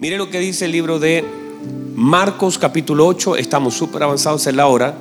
Mire 0.00 0.18
lo 0.18 0.28
que 0.28 0.40
dice 0.40 0.64
el 0.64 0.72
libro 0.72 0.98
de 0.98 1.24
Marcos 1.94 2.58
capítulo 2.58 3.06
8, 3.06 3.36
estamos 3.36 3.74
súper 3.74 4.02
avanzados 4.02 4.44
en 4.48 4.56
la 4.56 4.66
hora, 4.66 4.98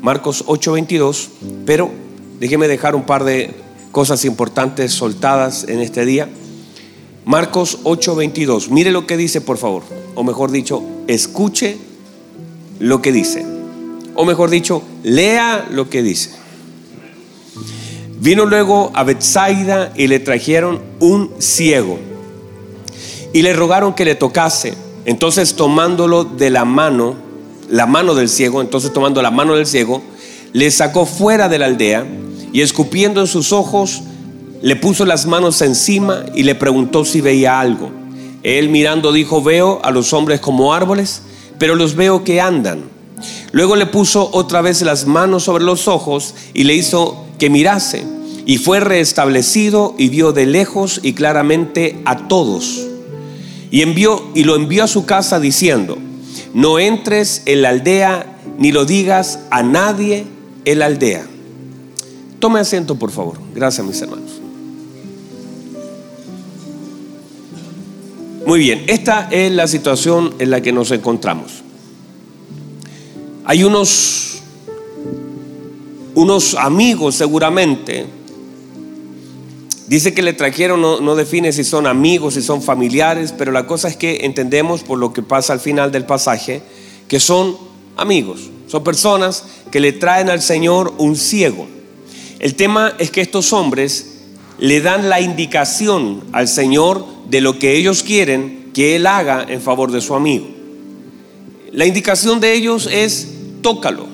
Marcos 0.00 0.44
8, 0.46 0.72
22, 0.72 1.30
pero 1.66 1.90
déjeme 2.38 2.68
dejar 2.68 2.94
un 2.94 3.04
par 3.04 3.24
de 3.24 3.50
cosas 3.90 4.24
importantes 4.24 4.92
soltadas 4.92 5.64
en 5.68 5.80
este 5.80 6.06
día. 6.06 6.28
Marcos 7.24 7.80
8, 7.82 8.14
22, 8.14 8.70
mire 8.70 8.92
lo 8.92 9.04
que 9.04 9.16
dice 9.16 9.40
por 9.40 9.58
favor, 9.58 9.82
o 10.14 10.22
mejor 10.22 10.52
dicho, 10.52 10.80
escuche 11.08 11.78
lo 12.78 13.02
que 13.02 13.10
dice, 13.10 13.44
o 14.14 14.24
mejor 14.24 14.50
dicho, 14.50 14.80
lea 15.02 15.66
lo 15.72 15.90
que 15.90 16.04
dice. 16.04 16.30
Vino 18.20 18.46
luego 18.46 18.92
a 18.94 19.02
Bethsaida 19.02 19.92
y 19.96 20.06
le 20.06 20.20
trajeron 20.20 20.80
un 21.00 21.32
ciego 21.40 21.98
y 23.32 23.42
le 23.42 23.52
rogaron 23.52 23.94
que 23.94 24.04
le 24.04 24.14
tocase. 24.14 24.74
Entonces 25.04 25.54
tomándolo 25.54 26.24
de 26.24 26.50
la 26.50 26.64
mano, 26.64 27.14
la 27.70 27.86
mano 27.86 28.14
del 28.14 28.28
ciego, 28.28 28.60
entonces 28.60 28.92
tomando 28.92 29.22
la 29.22 29.30
mano 29.30 29.54
del 29.54 29.66
ciego, 29.66 30.02
le 30.52 30.70
sacó 30.70 31.06
fuera 31.06 31.48
de 31.48 31.58
la 31.58 31.66
aldea 31.66 32.04
y 32.52 32.60
escupiendo 32.60 33.20
en 33.20 33.26
sus 33.26 33.52
ojos, 33.52 34.02
le 34.62 34.74
puso 34.74 35.04
las 35.04 35.26
manos 35.26 35.62
encima 35.62 36.24
y 36.34 36.42
le 36.42 36.54
preguntó 36.54 37.04
si 37.04 37.20
veía 37.20 37.60
algo. 37.60 37.90
Él 38.42 38.68
mirando 38.68 39.12
dijo, 39.12 39.42
veo 39.42 39.80
a 39.84 39.90
los 39.90 40.12
hombres 40.12 40.40
como 40.40 40.74
árboles, 40.74 41.22
pero 41.58 41.76
los 41.76 41.94
veo 41.94 42.24
que 42.24 42.40
andan. 42.40 42.84
Luego 43.52 43.76
le 43.76 43.86
puso 43.86 44.28
otra 44.32 44.60
vez 44.60 44.82
las 44.82 45.06
manos 45.06 45.44
sobre 45.44 45.64
los 45.64 45.88
ojos 45.88 46.34
y 46.52 46.64
le 46.64 46.74
hizo 46.74 47.24
que 47.38 47.48
mirase. 47.48 48.04
Y 48.44 48.58
fue 48.58 48.80
restablecido 48.80 49.94
y 49.98 50.08
vio 50.08 50.32
de 50.32 50.46
lejos 50.46 51.00
y 51.02 51.12
claramente 51.12 52.00
a 52.04 52.28
todos 52.28 52.86
y 53.70 53.82
envió 53.82 54.30
y 54.34 54.44
lo 54.44 54.56
envió 54.56 54.84
a 54.84 54.88
su 54.88 55.06
casa 55.06 55.40
diciendo: 55.40 55.98
No 56.54 56.78
entres 56.78 57.42
en 57.46 57.62
la 57.62 57.70
aldea 57.70 58.38
ni 58.58 58.72
lo 58.72 58.84
digas 58.84 59.40
a 59.50 59.62
nadie 59.62 60.24
en 60.64 60.78
la 60.78 60.86
aldea. 60.86 61.26
Tome 62.38 62.60
asiento, 62.60 62.96
por 62.96 63.10
favor. 63.10 63.38
Gracias, 63.54 63.86
mis 63.86 64.00
hermanos. 64.00 64.40
Muy 68.46 68.60
bien, 68.60 68.84
esta 68.86 69.28
es 69.30 69.50
la 69.50 69.66
situación 69.66 70.34
en 70.38 70.50
la 70.50 70.60
que 70.60 70.72
nos 70.72 70.92
encontramos. 70.92 71.62
Hay 73.44 73.64
unos 73.64 74.26
unos 76.14 76.54
amigos 76.54 77.14
seguramente 77.14 78.06
Dice 79.86 80.14
que 80.14 80.22
le 80.22 80.32
trajeron, 80.32 80.80
no, 80.80 81.14
define 81.14 81.52
si 81.52 81.62
son 81.62 81.86
amigos, 81.86 82.34
si 82.34 82.42
son 82.42 82.60
familiares, 82.60 83.32
pero 83.36 83.52
la 83.52 83.66
cosa 83.66 83.86
es 83.86 83.96
que 83.96 84.24
entendemos 84.24 84.82
por 84.82 84.98
lo 84.98 85.12
que 85.12 85.22
pasa 85.22 85.52
al 85.52 85.60
final 85.60 85.92
del 85.92 86.04
pasaje, 86.04 86.60
que 87.06 87.20
son 87.20 87.56
amigos, 87.96 88.50
son 88.66 88.82
personas 88.82 89.44
que 89.70 89.78
le 89.78 89.92
traen 89.92 90.28
al 90.28 90.42
Señor 90.42 90.92
un 90.98 91.14
ciego. 91.14 91.68
El 92.40 92.56
tema 92.56 92.94
es 92.98 93.12
que 93.12 93.20
estos 93.20 93.52
hombres 93.52 94.24
le 94.58 94.80
dan 94.80 95.08
la 95.08 95.20
indicación 95.20 96.24
al 96.32 96.48
Señor 96.48 97.04
de 97.28 97.40
lo 97.40 97.60
que 97.60 97.76
ellos 97.76 98.02
quieren 98.02 98.70
que 98.74 98.96
Él 98.96 99.06
haga 99.06 99.46
en 99.48 99.60
favor 99.60 99.92
de 99.92 100.00
su 100.00 100.14
amigo. 100.14 100.48
La 101.70 101.86
indicación 101.86 102.40
de 102.40 102.54
ellos 102.54 102.88
es 102.90 103.28
tócalo. 103.62 104.06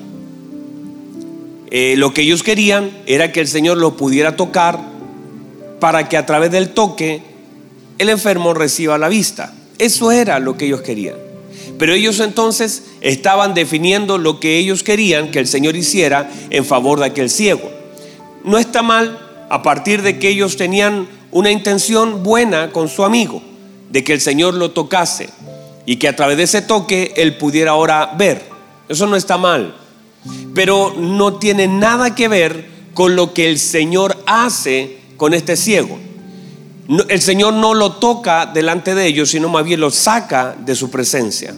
Eh, 1.71 1.95
lo 1.97 2.13
que 2.13 2.21
ellos 2.21 2.43
querían 2.43 2.91
era 3.07 3.31
que 3.31 3.39
el 3.39 3.47
Señor 3.47 3.77
lo 3.77 3.97
pudiera 3.97 4.35
tocar 4.35 4.92
para 5.83 6.07
que 6.07 6.15
a 6.15 6.25
través 6.25 6.49
del 6.49 6.69
toque 6.69 7.21
el 7.97 8.07
enfermo 8.07 8.53
reciba 8.53 8.97
la 8.97 9.09
vista. 9.09 9.53
Eso 9.77 10.13
era 10.13 10.39
lo 10.39 10.55
que 10.55 10.67
ellos 10.67 10.79
querían. 10.79 11.17
Pero 11.77 11.91
ellos 11.91 12.21
entonces 12.21 12.83
estaban 13.01 13.53
definiendo 13.53 14.17
lo 14.17 14.39
que 14.39 14.57
ellos 14.57 14.81
querían 14.81 15.29
que 15.29 15.39
el 15.39 15.47
Señor 15.47 15.75
hiciera 15.75 16.31
en 16.51 16.63
favor 16.63 16.99
de 17.01 17.07
aquel 17.07 17.29
ciego. 17.29 17.69
No 18.45 18.57
está 18.57 18.81
mal 18.81 19.19
a 19.49 19.61
partir 19.61 20.03
de 20.03 20.19
que 20.19 20.29
ellos 20.29 20.55
tenían 20.55 21.05
una 21.31 21.51
intención 21.51 22.23
buena 22.23 22.71
con 22.71 22.87
su 22.87 23.03
amigo, 23.03 23.41
de 23.89 24.05
que 24.05 24.13
el 24.13 24.21
Señor 24.21 24.53
lo 24.53 24.71
tocase 24.71 25.31
y 25.85 25.97
que 25.97 26.07
a 26.07 26.15
través 26.15 26.37
de 26.37 26.43
ese 26.43 26.61
toque 26.61 27.13
él 27.17 27.35
pudiera 27.35 27.71
ahora 27.71 28.13
ver. 28.17 28.41
Eso 28.87 29.05
no 29.05 29.17
está 29.17 29.37
mal. 29.37 29.75
Pero 30.55 30.95
no 30.97 31.39
tiene 31.39 31.67
nada 31.67 32.15
que 32.15 32.29
ver 32.29 32.69
con 32.93 33.17
lo 33.17 33.33
que 33.33 33.49
el 33.49 33.59
Señor 33.59 34.23
hace 34.25 35.02
con 35.17 35.33
este 35.33 35.55
ciego. 35.55 35.97
El 37.07 37.21
Señor 37.21 37.53
no 37.53 37.73
lo 37.73 37.93
toca 37.93 38.45
delante 38.45 38.93
de 38.93 39.07
ellos, 39.07 39.29
sino 39.29 39.47
más 39.47 39.63
bien 39.63 39.79
lo 39.79 39.89
saca 39.89 40.55
de 40.65 40.75
su 40.75 40.89
presencia. 40.89 41.55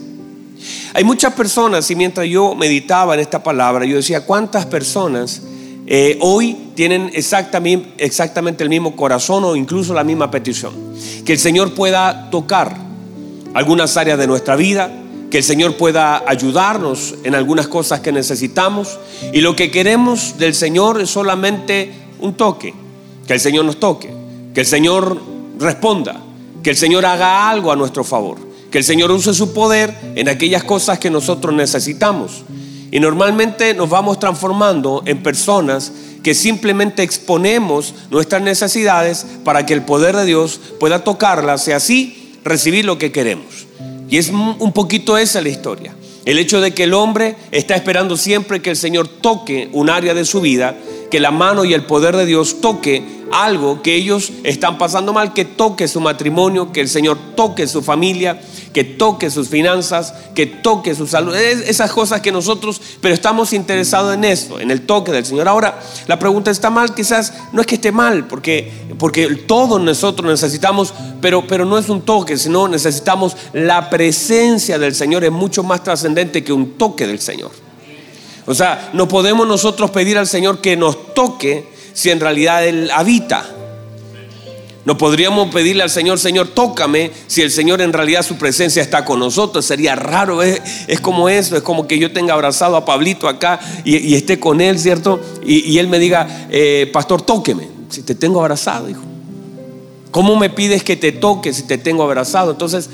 Hay 0.94 1.04
muchas 1.04 1.34
personas, 1.34 1.90
y 1.90 1.96
mientras 1.96 2.26
yo 2.28 2.54
meditaba 2.54 3.14
en 3.14 3.20
esta 3.20 3.42
palabra, 3.42 3.84
yo 3.84 3.96
decía, 3.96 4.24
¿cuántas 4.24 4.66
personas 4.66 5.42
eh, 5.86 6.16
hoy 6.20 6.70
tienen 6.74 7.10
exactamente, 7.12 7.92
exactamente 7.98 8.62
el 8.62 8.70
mismo 8.70 8.94
corazón 8.94 9.44
o 9.44 9.56
incluso 9.56 9.94
la 9.94 10.04
misma 10.04 10.30
petición? 10.30 10.72
Que 11.24 11.32
el 11.32 11.38
Señor 11.38 11.74
pueda 11.74 12.30
tocar 12.30 12.76
algunas 13.52 13.96
áreas 13.96 14.18
de 14.18 14.28
nuestra 14.28 14.54
vida, 14.54 14.90
que 15.30 15.38
el 15.38 15.44
Señor 15.44 15.76
pueda 15.76 16.22
ayudarnos 16.26 17.16
en 17.24 17.34
algunas 17.34 17.66
cosas 17.66 17.98
que 17.98 18.12
necesitamos, 18.12 18.98
y 19.32 19.40
lo 19.40 19.56
que 19.56 19.72
queremos 19.72 20.38
del 20.38 20.54
Señor 20.54 21.00
es 21.00 21.10
solamente 21.10 21.92
un 22.20 22.34
toque 22.34 22.85
que 23.26 23.34
el 23.34 23.40
Señor 23.40 23.64
nos 23.64 23.78
toque, 23.78 24.12
que 24.54 24.60
el 24.60 24.66
Señor 24.66 25.20
responda, 25.58 26.22
que 26.62 26.70
el 26.70 26.76
Señor 26.76 27.06
haga 27.06 27.48
algo 27.48 27.72
a 27.72 27.76
nuestro 27.76 28.04
favor, 28.04 28.38
que 28.70 28.78
el 28.78 28.84
Señor 28.84 29.10
use 29.10 29.34
su 29.34 29.52
poder 29.52 29.94
en 30.14 30.28
aquellas 30.28 30.64
cosas 30.64 30.98
que 30.98 31.10
nosotros 31.10 31.54
necesitamos. 31.54 32.44
Y 32.90 33.00
normalmente 33.00 33.74
nos 33.74 33.90
vamos 33.90 34.20
transformando 34.20 35.02
en 35.06 35.22
personas 35.22 35.92
que 36.22 36.34
simplemente 36.34 37.02
exponemos 37.02 37.94
nuestras 38.10 38.42
necesidades 38.42 39.26
para 39.44 39.66
que 39.66 39.74
el 39.74 39.82
poder 39.82 40.16
de 40.16 40.24
Dios 40.24 40.60
pueda 40.78 41.04
tocarlas 41.04 41.66
y 41.68 41.72
así 41.72 42.38
recibir 42.44 42.84
lo 42.84 42.98
que 42.98 43.12
queremos. 43.12 43.66
Y 44.08 44.18
es 44.18 44.30
un 44.30 44.72
poquito 44.72 45.18
esa 45.18 45.40
la 45.40 45.48
historia. 45.48 45.94
El 46.24 46.38
hecho 46.38 46.60
de 46.60 46.74
que 46.74 46.84
el 46.84 46.94
hombre 46.94 47.36
está 47.52 47.76
esperando 47.76 48.16
siempre 48.16 48.60
que 48.60 48.70
el 48.70 48.76
Señor 48.76 49.06
toque 49.06 49.68
un 49.72 49.88
área 49.88 50.12
de 50.12 50.24
su 50.24 50.40
vida, 50.40 50.76
que 51.10 51.20
la 51.20 51.30
mano 51.30 51.64
y 51.64 51.74
el 51.74 51.84
poder 51.84 52.16
de 52.16 52.26
Dios 52.26 52.60
toque 52.60 53.16
algo 53.32 53.82
que 53.82 53.94
ellos 53.94 54.32
están 54.44 54.78
pasando 54.78 55.12
mal, 55.12 55.32
que 55.32 55.44
toque 55.44 55.88
su 55.88 56.00
matrimonio, 56.00 56.72
que 56.72 56.80
el 56.80 56.88
Señor 56.88 57.18
toque 57.34 57.66
su 57.66 57.82
familia, 57.82 58.40
que 58.72 58.84
toque 58.84 59.30
sus 59.30 59.48
finanzas, 59.48 60.14
que 60.34 60.46
toque 60.46 60.94
su 60.94 61.06
salud. 61.06 61.34
esas 61.34 61.90
cosas 61.90 62.20
que 62.20 62.32
nosotros, 62.32 62.80
pero 63.00 63.14
estamos 63.14 63.52
interesados 63.52 64.14
en 64.14 64.24
eso, 64.24 64.60
en 64.60 64.70
el 64.70 64.82
toque 64.82 65.12
del 65.12 65.24
Señor. 65.24 65.48
Ahora, 65.48 65.80
la 66.06 66.18
pregunta 66.18 66.50
está 66.50 66.70
mal, 66.70 66.94
quizás 66.94 67.32
no 67.52 67.60
es 67.60 67.66
que 67.66 67.76
esté 67.76 67.92
mal, 67.92 68.26
porque, 68.26 68.70
porque 68.98 69.26
todos 69.46 69.80
nosotros 69.80 70.30
necesitamos, 70.30 70.94
pero, 71.20 71.46
pero 71.46 71.64
no 71.64 71.78
es 71.78 71.88
un 71.88 72.02
toque, 72.02 72.36
sino 72.36 72.68
necesitamos 72.68 73.36
la 73.52 73.90
presencia 73.90 74.78
del 74.78 74.94
Señor, 74.94 75.24
es 75.24 75.32
mucho 75.32 75.62
más 75.62 75.82
trascendente 75.82 76.44
que 76.44 76.52
un 76.52 76.72
toque 76.72 77.06
del 77.06 77.20
Señor. 77.20 77.65
O 78.46 78.54
sea, 78.54 78.90
no 78.92 79.08
podemos 79.08 79.46
nosotros 79.46 79.90
pedir 79.90 80.16
al 80.18 80.26
Señor 80.26 80.60
que 80.60 80.76
nos 80.76 81.14
toque 81.14 81.68
si 81.92 82.10
en 82.10 82.20
realidad 82.20 82.64
Él 82.66 82.90
habita. 82.92 83.44
No 84.84 84.96
podríamos 84.96 85.52
pedirle 85.52 85.82
al 85.82 85.90
Señor, 85.90 86.20
Señor, 86.20 86.46
tócame, 86.46 87.10
si 87.26 87.42
el 87.42 87.50
Señor 87.50 87.82
en 87.82 87.92
realidad 87.92 88.22
su 88.22 88.36
presencia 88.36 88.80
está 88.80 89.04
con 89.04 89.18
nosotros. 89.18 89.66
Sería 89.66 89.96
raro, 89.96 90.44
es, 90.44 90.60
como 91.02 91.28
eso, 91.28 91.56
es 91.56 91.62
como 91.62 91.88
que 91.88 91.98
yo 91.98 92.12
tenga 92.12 92.34
abrazado 92.34 92.76
a 92.76 92.84
Pablito 92.84 93.28
acá 93.28 93.58
y, 93.84 94.14
esté 94.14 94.38
con 94.38 94.60
él, 94.60 94.78
¿cierto? 94.78 95.18
Y, 95.44 95.76
él 95.78 95.88
me 95.88 95.98
diga, 95.98 96.46
eh, 96.50 96.88
pastor, 96.92 97.22
tóqueme, 97.22 97.66
si 97.90 98.02
te 98.02 98.14
tengo 98.14 98.38
abrazado, 98.38 98.88
hijo. 98.88 99.02
¿Cómo 100.12 100.36
me 100.36 100.50
pides 100.50 100.84
que 100.84 100.94
te 100.94 101.10
toque 101.10 101.52
si 101.52 101.64
te 101.64 101.78
tengo 101.78 102.04
abrazado? 102.04 102.52
Entonces, 102.52 102.88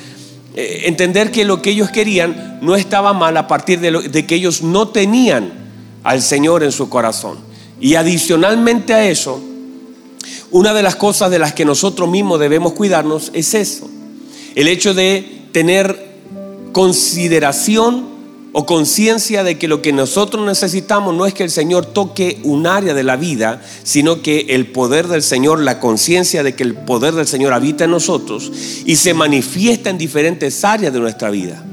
eh, 0.55 0.83
entender 0.85 1.31
que 1.31 1.45
lo 1.45 1.63
que 1.63 1.71
ellos 1.71 1.91
querían 1.91 2.59
no 2.61 2.77
estaba 2.77 3.13
mal 3.13 3.37
a 3.37 3.49
partir 3.49 3.81
de 3.81 4.27
que 4.27 4.35
ellos 4.35 4.63
no 4.63 4.89
tenían 4.89 5.53
al 6.05 6.23
Señor 6.23 6.63
en 6.63 6.73
su 6.73 6.89
corazón. 6.89 7.39
Y 7.81 7.95
adicionalmente 7.95 8.95
a 8.95 9.09
eso, 9.09 9.43
una 10.51 10.75
de 10.75 10.83
las 10.83 10.97
cosas 10.97 11.31
de 11.31 11.39
las 11.39 11.53
que 11.53 11.65
nosotros 11.65 12.09
mismos 12.09 12.39
debemos 12.39 12.75
cuidarnos 12.75 13.31
es 13.35 13.55
eso. 13.55 13.89
El 14.55 14.69
hecho 14.69 14.95
de 14.95 15.47
tener 15.53 16.13
consideración 16.73 18.12
o 18.53 18.67
conciencia 18.67 19.45
de 19.45 19.59
que 19.59 19.69
lo 19.69 19.81
que 19.81 19.93
nosotros 19.93 20.45
necesitamos 20.47 21.15
no 21.15 21.27
es 21.27 21.35
que 21.35 21.43
el 21.43 21.51
Señor 21.51 21.87
toque 21.87 22.41
un 22.43 22.67
área 22.67 22.95
de 22.95 23.03
la 23.03 23.17
vida, 23.17 23.63
sino 23.83 24.23
que 24.23 24.47
el 24.51 24.67
poder 24.67 25.09
del 25.09 25.23
Señor, 25.23 25.61
la 25.61 25.81
conciencia 25.81 26.43
de 26.43 26.55
que 26.55 26.63
el 26.63 26.75
poder 26.75 27.15
del 27.15 27.27
Señor 27.27 27.53
habita 27.53 27.85
en 27.85 27.91
nosotros 27.93 28.53
y 28.85 28.97
se 28.97 29.15
manifiesta 29.15 29.91
en 29.91 29.99
diferentes 29.99 30.65
áreas 30.65 30.93
de 30.93 31.01
nuestra 31.01 31.31
vida. 31.31 31.65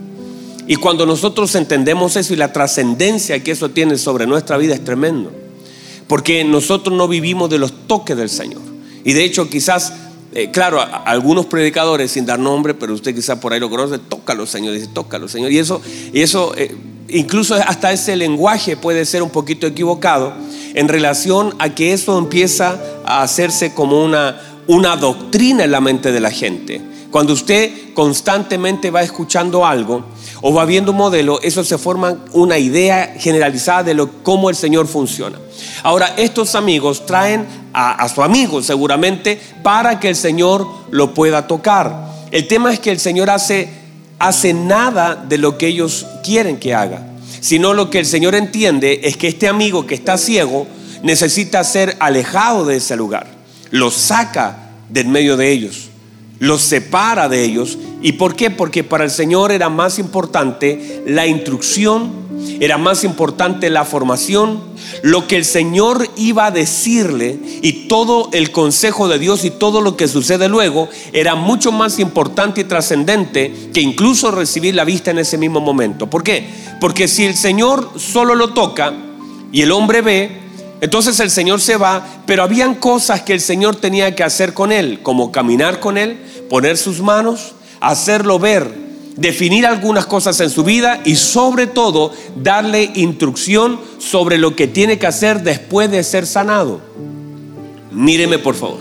Y 0.67 0.75
cuando 0.75 1.05
nosotros 1.05 1.53
entendemos 1.55 2.15
eso 2.15 2.33
y 2.33 2.37
la 2.37 2.53
trascendencia 2.53 3.43
que 3.43 3.51
eso 3.51 3.69
tiene 3.69 3.97
sobre 3.97 4.25
nuestra 4.25 4.57
vida 4.57 4.73
es 4.73 4.83
tremendo 4.83 5.31
porque 6.09 6.43
nosotros 6.43 6.97
no 6.97 7.07
vivimos 7.07 7.51
de 7.51 7.59
los 7.59 7.87
toques 7.87 8.17
del 8.17 8.31
Señor. 8.31 8.63
Y 9.05 9.13
de 9.13 9.23
hecho 9.23 9.47
quizás 9.47 9.93
eh, 10.33 10.51
claro, 10.51 10.79
algunos 11.05 11.47
predicadores, 11.47 12.11
sin 12.11 12.25
dar 12.25 12.37
nombre, 12.37 12.75
pero 12.75 12.93
usted 12.93 13.15
quizá 13.15 13.39
por 13.39 13.51
ahí 13.51 13.59
lo 13.59 13.69
conoce, 13.69 13.97
tócalo, 13.97 14.45
Señor, 14.45 14.73
dice, 14.73 14.87
tócalo, 14.93 15.27
Señor. 15.27 15.51
Y 15.51 15.57
eso, 15.57 15.81
y 16.13 16.21
eso 16.21 16.53
eh, 16.55 16.75
incluso 17.07 17.55
hasta 17.55 17.91
ese 17.91 18.15
lenguaje 18.15 18.77
puede 18.77 19.05
ser 19.05 19.23
un 19.23 19.31
poquito 19.31 19.65
equivocado 19.65 20.33
en 20.75 20.87
relación 20.87 21.55
a 21.57 21.69
que 21.69 21.93
eso 21.93 22.17
empieza 22.17 22.79
a 23.05 23.23
hacerse 23.23 23.73
como 23.73 24.03
una, 24.03 24.39
una 24.67 24.95
doctrina 24.97 25.63
en 25.63 25.71
la 25.71 25.81
mente 25.81 26.11
de 26.11 26.19
la 26.19 26.29
gente. 26.29 26.81
Cuando 27.11 27.33
usted 27.33 27.93
constantemente 27.93 28.91
va 28.91 29.01
escuchando 29.01 29.65
algo 29.65 30.05
o 30.41 30.53
va 30.53 30.65
viendo 30.65 30.91
un 30.91 30.97
modelo, 30.97 31.41
eso 31.41 31.63
se 31.63 31.77
forma 31.77 32.17
una 32.33 32.59
idea 32.59 33.15
generalizada 33.17 33.83
de 33.83 33.95
lo, 33.95 34.23
cómo 34.23 34.49
el 34.49 34.55
Señor 34.55 34.87
funciona. 34.87 35.39
Ahora, 35.81 36.13
estos 36.17 36.53
amigos 36.53 37.05
traen 37.05 37.47
a, 37.73 38.07
su 38.09 38.21
amigo 38.21 38.61
seguramente 38.61 39.39
para 39.63 39.99
que 39.99 40.09
el 40.09 40.15
Señor 40.15 40.67
lo 40.91 41.13
pueda 41.13 41.47
tocar. 41.47 42.09
El 42.31 42.47
tema 42.47 42.71
es 42.71 42.79
que 42.79 42.91
el 42.91 42.99
Señor 42.99 43.29
hace, 43.31 43.69
hace 44.19 44.53
nada 44.53 45.15
de 45.15 45.39
lo 45.39 45.57
que 45.57 45.67
ellos 45.67 46.05
quieren 46.23 46.59
que 46.59 46.75
haga, 46.75 47.07
sino 47.41 47.73
lo 47.73 47.89
que 47.89 47.99
el 47.99 48.05
Señor 48.05 48.35
entiende 48.35 49.01
es 49.03 49.17
que 49.17 49.27
este 49.27 49.47
amigo 49.47 49.87
que 49.87 49.95
está 49.95 50.17
ciego 50.17 50.67
necesita 51.01 51.63
ser 51.63 51.97
alejado 51.99 52.65
de 52.65 52.77
ese 52.77 52.95
lugar. 52.95 53.27
Lo 53.71 53.89
saca 53.89 54.69
del 54.89 55.07
medio 55.07 55.37
de 55.37 55.51
ellos, 55.51 55.88
los 56.39 56.61
separa 56.61 57.29
de 57.29 57.43
ellos. 57.43 57.77
¿Y 58.01 58.13
por 58.13 58.35
qué? 58.35 58.49
Porque 58.49 58.83
para 58.83 59.03
el 59.03 59.11
Señor 59.11 59.51
era 59.51 59.69
más 59.69 59.99
importante 59.99 61.03
la 61.05 61.27
instrucción 61.27 62.29
era 62.59 62.77
más 62.77 63.03
importante 63.03 63.69
la 63.69 63.85
formación, 63.85 64.61
lo 65.01 65.27
que 65.27 65.37
el 65.37 65.45
Señor 65.45 66.09
iba 66.15 66.47
a 66.47 66.51
decirle 66.51 67.39
y 67.61 67.87
todo 67.87 68.29
el 68.33 68.51
consejo 68.51 69.07
de 69.07 69.19
Dios 69.19 69.45
y 69.45 69.51
todo 69.51 69.81
lo 69.81 69.97
que 69.97 70.07
sucede 70.07 70.47
luego 70.47 70.89
era 71.13 71.35
mucho 71.35 71.71
más 71.71 71.99
importante 71.99 72.61
y 72.61 72.65
trascendente 72.65 73.53
que 73.73 73.81
incluso 73.81 74.31
recibir 74.31 74.75
la 74.75 74.85
vista 74.85 75.11
en 75.11 75.19
ese 75.19 75.37
mismo 75.37 75.59
momento. 75.59 76.09
¿Por 76.09 76.23
qué? 76.23 76.47
Porque 76.79 77.07
si 77.07 77.25
el 77.25 77.35
Señor 77.35 77.91
solo 77.97 78.35
lo 78.35 78.53
toca 78.53 78.93
y 79.51 79.61
el 79.61 79.71
hombre 79.71 80.01
ve, 80.01 80.31
entonces 80.81 81.19
el 81.19 81.29
Señor 81.29 81.59
se 81.59 81.75
va, 81.75 82.05
pero 82.25 82.43
habían 82.43 82.75
cosas 82.75 83.21
que 83.21 83.33
el 83.33 83.41
Señor 83.41 83.75
tenía 83.75 84.15
que 84.15 84.23
hacer 84.23 84.53
con 84.53 84.71
él, 84.71 85.01
como 85.03 85.31
caminar 85.31 85.79
con 85.79 85.97
él, 85.97 86.17
poner 86.49 86.77
sus 86.77 87.01
manos, 87.01 87.53
hacerlo 87.79 88.39
ver 88.39 88.89
definir 89.19 89.65
algunas 89.65 90.05
cosas 90.05 90.39
en 90.39 90.49
su 90.49 90.63
vida 90.63 91.01
y 91.03 91.15
sobre 91.15 91.67
todo 91.67 92.11
darle 92.41 92.91
instrucción 92.95 93.79
sobre 93.97 94.37
lo 94.37 94.55
que 94.55 94.67
tiene 94.67 94.97
que 94.97 95.07
hacer 95.07 95.43
después 95.43 95.91
de 95.91 96.03
ser 96.03 96.25
sanado. 96.25 96.79
Míreme 97.91 98.39
por 98.39 98.55
favor. 98.55 98.79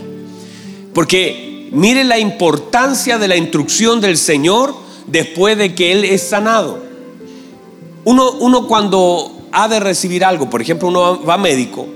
Porque 0.95 1.69
mire 1.73 2.05
la 2.05 2.19
importancia 2.19 3.19
de 3.19 3.29
la 3.29 3.37
instrucción 3.37 4.01
del 4.01 4.17
Señor 4.17 4.75
después 5.07 5.59
de 5.59 5.75
que 5.75 5.93
Él 5.93 6.05
es 6.05 6.23
sanado. 6.23 6.79
Uno, 8.05 8.31
uno 8.33 8.67
cuando 8.67 9.49
ha 9.51 9.67
de 9.67 9.81
recibir 9.81 10.25
algo, 10.25 10.49
por 10.49 10.63
ejemplo, 10.63 10.89
uno 10.89 11.25
va 11.25 11.35
a 11.35 11.39
médico, 11.39 11.87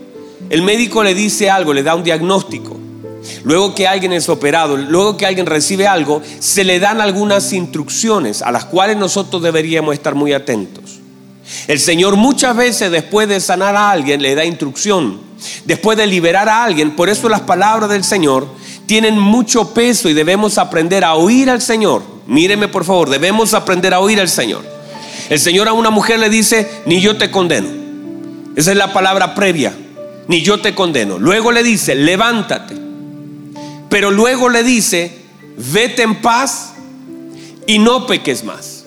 el 0.51 0.63
médico 0.63 1.03
le 1.03 1.15
dice 1.15 1.49
algo, 1.49 1.73
le 1.73 1.83
da 1.83 1.95
un 1.95 2.03
diagnóstico. 2.03 2.77
Luego 3.45 3.75
que 3.75 3.87
alguien 3.87 4.13
es 4.13 4.29
operado, 4.29 4.77
luego 4.77 5.17
que 5.17 5.27
alguien 5.27 5.47
recibe 5.47 5.87
algo, 5.87 6.23
se 6.39 6.65
le 6.65 6.81
dan 6.81 7.01
algunas 7.01 7.53
instrucciones 7.53 8.43
a 8.43 8.51
las 8.51 8.65
cuales 8.65 8.97
nosotros 8.97 9.43
deberíamos 9.43 9.95
estar 9.95 10.15
muy 10.15 10.33
atentos. 10.33 11.01
El 11.67 11.79
Señor 11.79 12.17
muchas 12.17 12.57
veces 12.57 12.91
después 12.91 13.29
de 13.29 13.41
sanar 13.41 13.77
a 13.77 13.91
alguien 13.91 14.23
le 14.23 14.35
da 14.35 14.45
instrucción, 14.45 15.21
después 15.65 15.99
de 15.99 16.07
liberar 16.07 16.49
a 16.49 16.65
alguien, 16.65 16.97
por 16.97 17.09
eso 17.09 17.29
las 17.29 17.41
palabras 17.41 17.91
del 17.91 18.05
Señor 18.05 18.47
tienen 18.87 19.19
mucho 19.19 19.73
peso 19.73 20.09
y 20.09 20.15
debemos 20.15 20.59
aprender 20.59 21.05
a 21.05 21.15
oír 21.15 21.51
al 21.51 21.61
Señor. 21.61 22.03
Míreme 22.27 22.69
por 22.69 22.85
favor, 22.85 23.11
debemos 23.11 23.55
aprender 23.55 23.95
a 23.95 24.01
oír 24.01 24.21
al 24.21 24.29
Señor. 24.29 24.65
El 25.29 25.39
Señor 25.39 25.69
a 25.69 25.73
una 25.73 25.91
mujer 25.91 26.19
le 26.19 26.29
dice, 26.29 26.69
ni 26.87 27.01
yo 27.01 27.17
te 27.17 27.31
condeno. 27.31 27.69
Esa 28.57 28.73
es 28.73 28.77
la 28.77 28.93
palabra 28.93 29.35
previa, 29.35 29.73
ni 30.29 30.43
yo 30.43 30.61
te 30.61 30.75
condeno. 30.75 31.19
Luego 31.19 31.53
le 31.53 31.63
dice, 31.63 31.95
levántate 31.95 32.82
pero 33.93 34.11
luego 34.11 34.49
le 34.49 34.63
dice, 34.63 35.13
vete 35.59 36.01
en 36.01 36.23
paz 36.23 36.73
y 37.67 37.79
no 37.79 38.07
peques 38.07 38.43
más. 38.43 38.87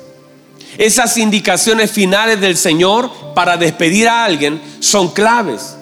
Esas 0.80 1.18
indicaciones 1.18 1.92
finales 1.92 2.42
del 2.42 2.58
Señor 2.58 3.12
para 3.36 3.56
despedir 3.56 4.08
a 4.08 4.26
alguien 4.26 4.60
son 4.80 5.10
claves. 5.10 5.78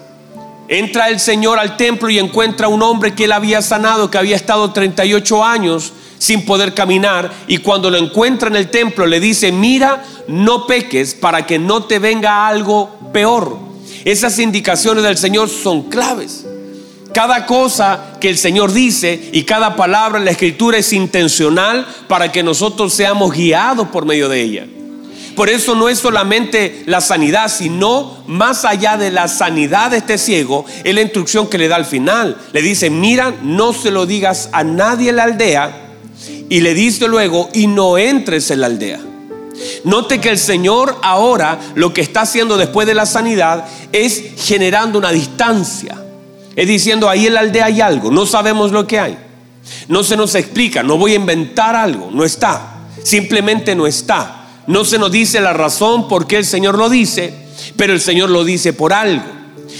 Entra 0.67 1.07
el 1.07 1.21
Señor 1.21 1.57
al 1.57 1.77
templo 1.77 2.09
y 2.09 2.19
encuentra 2.19 2.65
a 2.65 2.69
un 2.69 2.83
hombre 2.83 3.15
que 3.15 3.23
él 3.23 3.31
había 3.31 3.61
sanado, 3.61 4.11
que 4.11 4.17
había 4.17 4.35
estado 4.35 4.73
38 4.73 5.41
años 5.41 5.93
sin 6.17 6.43
poder 6.43 6.73
caminar, 6.73 7.31
y 7.47 7.59
cuando 7.59 7.89
lo 7.89 7.97
encuentra 7.97 8.49
en 8.49 8.57
el 8.57 8.69
templo 8.69 9.05
le 9.05 9.21
dice, 9.21 9.53
mira, 9.53 10.03
no 10.27 10.67
peques 10.67 11.15
para 11.15 11.45
que 11.45 11.57
no 11.57 11.85
te 11.85 11.97
venga 11.97 12.45
algo 12.45 12.93
peor. 13.13 13.57
Esas 14.03 14.37
indicaciones 14.39 15.01
del 15.01 15.17
Señor 15.17 15.47
son 15.47 15.83
claves. 15.83 16.45
Cada 17.13 17.45
cosa 17.45 18.15
que 18.19 18.29
el 18.29 18.37
Señor 18.37 18.73
dice 18.73 19.29
y 19.31 19.43
cada 19.43 19.75
palabra 19.75 20.17
en 20.17 20.25
la 20.25 20.31
escritura 20.31 20.79
es 20.79 20.91
intencional 20.93 21.85
para 22.07 22.31
que 22.31 22.41
nosotros 22.41 22.93
seamos 22.93 23.33
guiados 23.33 23.89
por 23.89 24.05
medio 24.05 24.27
de 24.29 24.41
ella. 24.41 24.65
Por 25.35 25.49
eso 25.49 25.75
no 25.75 25.89
es 25.89 25.99
solamente 25.99 26.83
la 26.85 27.01
sanidad, 27.01 27.51
sino 27.51 28.23
más 28.27 28.65
allá 28.65 28.97
de 28.97 29.11
la 29.11 29.27
sanidad 29.27 29.91
de 29.91 29.97
este 29.97 30.17
ciego, 30.17 30.65
es 30.83 30.93
la 30.93 31.01
instrucción 31.01 31.47
que 31.47 31.57
le 31.57 31.67
da 31.67 31.75
al 31.75 31.85
final. 31.85 32.37
Le 32.51 32.61
dice, 32.61 32.89
mira, 32.89 33.33
no 33.41 33.73
se 33.73 33.91
lo 33.91 34.05
digas 34.05 34.49
a 34.51 34.63
nadie 34.63 35.09
en 35.09 35.15
la 35.15 35.23
aldea. 35.23 35.95
Y 36.49 36.61
le 36.61 36.73
dice 36.73 37.07
luego, 37.07 37.49
y 37.53 37.67
no 37.67 37.97
entres 37.97 38.51
en 38.51 38.61
la 38.61 38.67
aldea. 38.67 38.99
Note 39.83 40.19
que 40.19 40.29
el 40.29 40.37
Señor 40.37 40.97
ahora 41.01 41.59
lo 41.75 41.93
que 41.93 42.01
está 42.01 42.21
haciendo 42.21 42.57
después 42.57 42.85
de 42.85 42.95
la 42.95 43.05
sanidad 43.05 43.65
es 43.91 44.23
generando 44.37 44.99
una 44.99 45.11
distancia. 45.11 46.02
Es 46.55 46.67
diciendo, 46.67 47.09
ahí 47.09 47.27
en 47.27 47.33
la 47.33 47.39
aldea 47.41 47.65
hay 47.65 47.81
algo, 47.81 48.11
no 48.11 48.25
sabemos 48.25 48.71
lo 48.71 48.85
que 48.85 48.99
hay. 48.99 49.17
No 49.87 50.03
se 50.03 50.17
nos 50.17 50.35
explica, 50.35 50.83
no 50.83 50.97
voy 50.97 51.13
a 51.13 51.15
inventar 51.15 51.75
algo, 51.75 52.09
no 52.11 52.23
está. 52.23 52.87
Simplemente 53.03 53.75
no 53.75 53.87
está. 53.87 54.47
No 54.67 54.85
se 54.85 54.97
nos 54.97 55.11
dice 55.11 55.41
la 55.41 55.53
razón 55.53 56.07
por 56.07 56.27
qué 56.27 56.37
el 56.37 56.45
Señor 56.45 56.77
lo 56.77 56.89
dice, 56.89 57.33
pero 57.75 57.93
el 57.93 58.01
Señor 58.01 58.29
lo 58.29 58.43
dice 58.43 58.73
por 58.73 58.93
algo. 58.93 59.23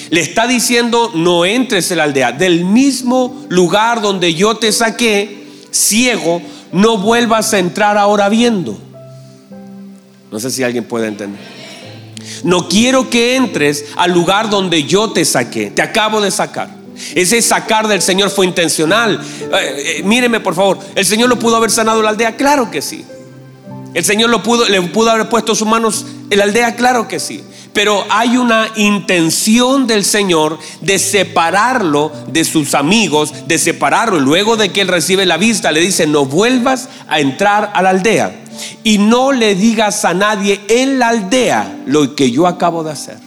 Le 0.09 0.21
está 0.21 0.47
diciendo, 0.47 1.11
no 1.13 1.45
entres 1.45 1.91
en 1.91 1.97
la 1.97 2.03
aldea. 2.03 2.31
Del 2.31 2.65
mismo 2.65 3.45
lugar 3.49 4.01
donde 4.01 4.33
yo 4.33 4.55
te 4.55 4.71
saqué, 4.71 5.47
ciego, 5.71 6.41
no 6.71 6.97
vuelvas 6.97 7.53
a 7.53 7.59
entrar 7.59 7.97
ahora 7.97 8.29
viendo. 8.29 8.77
No 10.31 10.39
sé 10.39 10.49
si 10.49 10.63
alguien 10.63 10.83
puede 10.83 11.07
entender. 11.07 11.39
No 12.43 12.67
quiero 12.67 13.09
que 13.09 13.35
entres 13.35 13.85
al 13.95 14.11
lugar 14.11 14.49
donde 14.49 14.83
yo 14.83 15.11
te 15.11 15.25
saqué. 15.25 15.71
Te 15.71 15.81
acabo 15.81 16.21
de 16.21 16.31
sacar. 16.31 16.69
Ese 17.15 17.41
sacar 17.41 17.87
del 17.87 18.01
Señor 18.01 18.29
fue 18.29 18.45
intencional. 18.45 19.19
Eh, 19.41 19.97
eh, 19.99 20.03
míreme 20.03 20.39
por 20.39 20.55
favor. 20.55 20.79
¿El 20.95 21.05
Señor 21.05 21.29
lo 21.29 21.39
pudo 21.39 21.55
haber 21.55 21.71
sanado 21.71 22.01
la 22.01 22.09
aldea? 22.09 22.35
Claro 22.35 22.69
que 22.69 22.81
sí. 22.81 23.05
¿El 23.93 24.03
Señor 24.03 24.29
lo 24.29 24.43
pudo, 24.43 24.67
le 24.67 24.81
pudo 24.81 25.11
haber 25.11 25.29
puesto 25.29 25.55
sus 25.55 25.67
manos 25.67 26.05
en 26.29 26.37
la 26.37 26.45
aldea? 26.45 26.75
Claro 26.75 27.07
que 27.07 27.19
sí. 27.19 27.43
Pero 27.73 28.05
hay 28.09 28.37
una 28.37 28.69
intención 28.75 29.87
del 29.87 30.05
Señor 30.05 30.59
de 30.81 30.99
separarlo 30.99 32.11
de 32.27 32.43
sus 32.43 32.75
amigos, 32.75 33.47
de 33.47 33.57
separarlo. 33.57 34.19
Luego 34.19 34.57
de 34.57 34.71
que 34.71 34.81
él 34.81 34.87
recibe 34.87 35.25
la 35.25 35.37
vista, 35.37 35.71
le 35.71 35.79
dice, 35.79 36.05
no 36.05 36.25
vuelvas 36.25 36.89
a 37.07 37.19
entrar 37.19 37.71
a 37.73 37.81
la 37.81 37.91
aldea 37.91 38.42
y 38.83 38.97
no 38.97 39.31
le 39.31 39.55
digas 39.55 40.05
a 40.05 40.13
nadie 40.13 40.61
en 40.67 40.99
la 40.99 41.09
aldea 41.09 41.81
lo 41.85 42.15
que 42.15 42.31
yo 42.31 42.47
acabo 42.47 42.83
de 42.83 42.91
hacer. 42.91 43.17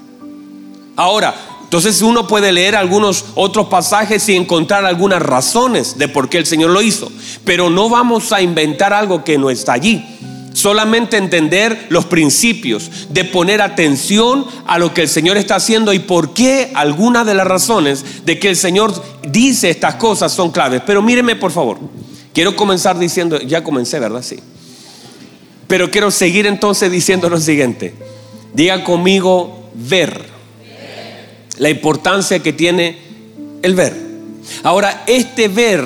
Ahora, 0.96 1.34
entonces 1.66 2.00
uno 2.00 2.28
puede 2.28 2.52
leer 2.52 2.76
algunos 2.76 3.24
otros 3.34 3.66
pasajes 3.66 4.28
y 4.28 4.36
encontrar 4.36 4.84
algunas 4.84 5.20
razones 5.20 5.98
de 5.98 6.06
por 6.06 6.28
qué 6.28 6.38
el 6.38 6.46
Señor 6.46 6.70
lo 6.70 6.80
hizo, 6.80 7.10
pero 7.44 7.70
no 7.70 7.88
vamos 7.88 8.32
a 8.32 8.40
inventar 8.40 8.92
algo 8.92 9.24
que 9.24 9.36
no 9.36 9.50
está 9.50 9.72
allí. 9.72 10.04
Solamente 10.52 11.18
entender 11.18 11.86
los 11.90 12.06
principios, 12.06 12.90
de 13.10 13.24
poner 13.24 13.60
atención 13.60 14.46
a 14.66 14.78
lo 14.78 14.94
que 14.94 15.02
el 15.02 15.08
Señor 15.08 15.36
está 15.36 15.56
haciendo 15.56 15.92
y 15.92 15.98
por 15.98 16.32
qué 16.34 16.70
algunas 16.74 17.26
de 17.26 17.34
las 17.34 17.46
razones 17.46 18.24
de 18.24 18.38
que 18.38 18.48
el 18.48 18.56
Señor 18.56 18.94
dice 19.28 19.68
estas 19.68 19.96
cosas 19.96 20.32
son 20.32 20.52
claves. 20.52 20.82
Pero 20.86 21.02
míreme 21.02 21.36
por 21.36 21.50
favor, 21.50 21.78
quiero 22.32 22.54
comenzar 22.54 22.96
diciendo, 22.96 23.38
ya 23.40 23.64
comencé, 23.64 23.98
¿verdad? 23.98 24.22
Sí. 24.22 24.38
Pero 25.66 25.90
quiero 25.90 26.10
seguir 26.10 26.46
entonces 26.46 26.90
diciendo 26.90 27.28
lo 27.28 27.40
siguiente. 27.40 27.94
Diga 28.52 28.84
conmigo 28.84 29.70
ver. 29.74 30.24
La 31.58 31.70
importancia 31.70 32.38
que 32.40 32.52
tiene 32.52 32.98
el 33.62 33.74
ver. 33.74 33.94
Ahora, 34.62 35.04
este 35.06 35.48
ver, 35.48 35.84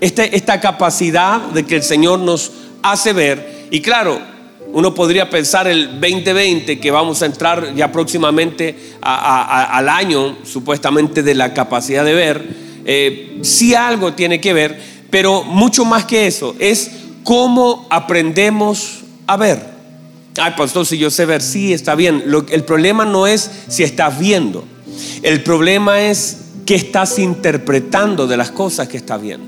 este, 0.00 0.36
esta 0.36 0.60
capacidad 0.60 1.40
de 1.40 1.64
que 1.66 1.76
el 1.76 1.82
Señor 1.82 2.20
nos 2.20 2.52
hace 2.82 3.12
ver, 3.12 3.68
y 3.70 3.80
claro, 3.82 4.20
uno 4.72 4.94
podría 4.94 5.28
pensar 5.28 5.66
el 5.66 6.00
2020 6.00 6.78
que 6.78 6.90
vamos 6.90 7.22
a 7.22 7.26
entrar 7.26 7.74
ya 7.74 7.90
próximamente 7.90 8.76
al 9.00 9.88
año 9.88 10.38
supuestamente 10.44 11.22
de 11.22 11.34
la 11.34 11.52
capacidad 11.52 12.04
de 12.04 12.14
ver, 12.14 12.48
eh, 12.84 13.38
si 13.42 13.74
algo 13.74 14.14
tiene 14.14 14.40
que 14.40 14.52
ver, 14.52 15.00
Pero 15.10 15.42
mucho 15.42 15.84
más 15.84 16.04
que 16.04 16.28
eso, 16.28 16.54
es 16.60 16.88
cómo 17.24 17.86
aprendemos 17.90 19.00
a 19.32 19.36
ver. 19.36 19.80
Ay, 20.36 20.54
pastor, 20.56 20.84
si 20.84 20.98
yo 20.98 21.08
sé 21.08 21.24
ver, 21.24 21.40
sí, 21.40 21.72
está 21.72 21.94
bien. 21.94 22.24
el 22.50 22.64
problema 22.64 23.04
no 23.04 23.26
es 23.28 23.48
si 23.68 23.84
estás 23.84 24.18
viendo. 24.18 24.64
El 25.22 25.42
problema 25.44 26.00
es 26.00 26.38
qué 26.66 26.74
estás 26.74 27.18
interpretando 27.18 28.26
de 28.26 28.36
las 28.36 28.50
cosas 28.50 28.88
que 28.88 28.96
estás 28.96 29.22
viendo. 29.22 29.46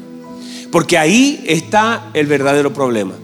Porque 0.71 0.99
ahí 0.99 1.43
está 1.47 2.11
el 2.15 2.27
verdadero 2.27 2.73
problema. 2.73 3.15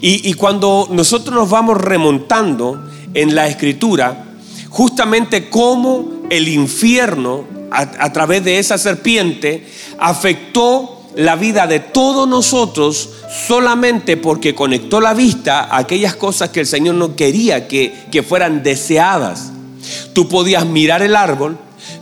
Y, 0.00 0.28
y 0.28 0.34
cuando 0.34 0.88
nosotros 0.90 1.34
nos 1.34 1.48
vamos 1.48 1.80
remontando 1.80 2.84
en 3.14 3.34
la 3.34 3.48
escritura, 3.48 4.24
justamente 4.68 5.48
cómo 5.48 6.24
el 6.28 6.48
infierno, 6.48 7.44
a, 7.70 8.12
través 8.12 8.44
de 8.44 8.58
esa 8.58 8.76
serpiente, 8.76 9.66
afectó 9.98 11.03
la 11.16 11.36
vida 11.36 11.66
de 11.66 11.80
todos 11.80 12.28
nosotros 12.28 13.10
solamente 13.46 14.16
porque 14.16 14.54
conectó 14.54 15.00
la 15.00 15.14
vista 15.14 15.60
a 15.60 15.78
aquellas 15.78 16.16
cosas 16.16 16.50
que 16.50 16.60
el 16.60 16.66
Señor 16.66 16.96
no 16.96 17.16
quería 17.16 17.68
que, 17.68 17.94
que 18.10 18.22
fueran 18.22 18.62
deseadas. 18.62 19.52
Tú 20.12 20.28
podías 20.28 20.66
mirar 20.66 21.02
el 21.02 21.14
árbol, 21.14 21.58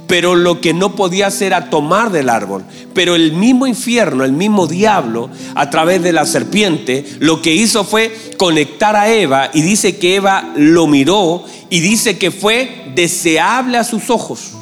pero 0.07 0.35
lo 0.35 0.61
que 0.61 0.75
no 0.75 0.95
podía 0.95 1.29
era 1.41 1.71
tomar 1.71 2.11
del 2.11 2.29
árbol. 2.29 2.65
Pero 2.95 3.15
el 3.15 3.33
mismo 3.33 3.67
infierno, 3.67 4.25
el 4.25 4.33
mismo 4.33 4.67
diablo, 4.67 5.31
a 5.55 5.71
través 5.71 6.03
de 6.03 6.13
la 6.13 6.27
serpiente, 6.27 7.05
lo 7.19 7.41
que 7.41 7.55
hizo 7.55 7.85
fue 7.85 8.15
conectar 8.37 8.95
a 8.97 9.13
Eva 9.13 9.51
y 9.53 9.63
dice 9.63 9.97
que 9.97 10.17
Eva 10.17 10.53
lo 10.57 10.87
miró 10.87 11.45
y 11.71 11.81
dice 11.81 12.19
que 12.19 12.31
fue 12.31 12.93
deseable 12.95 13.79
a 13.79 13.85
sus 13.85 14.11
ojos. 14.11 14.53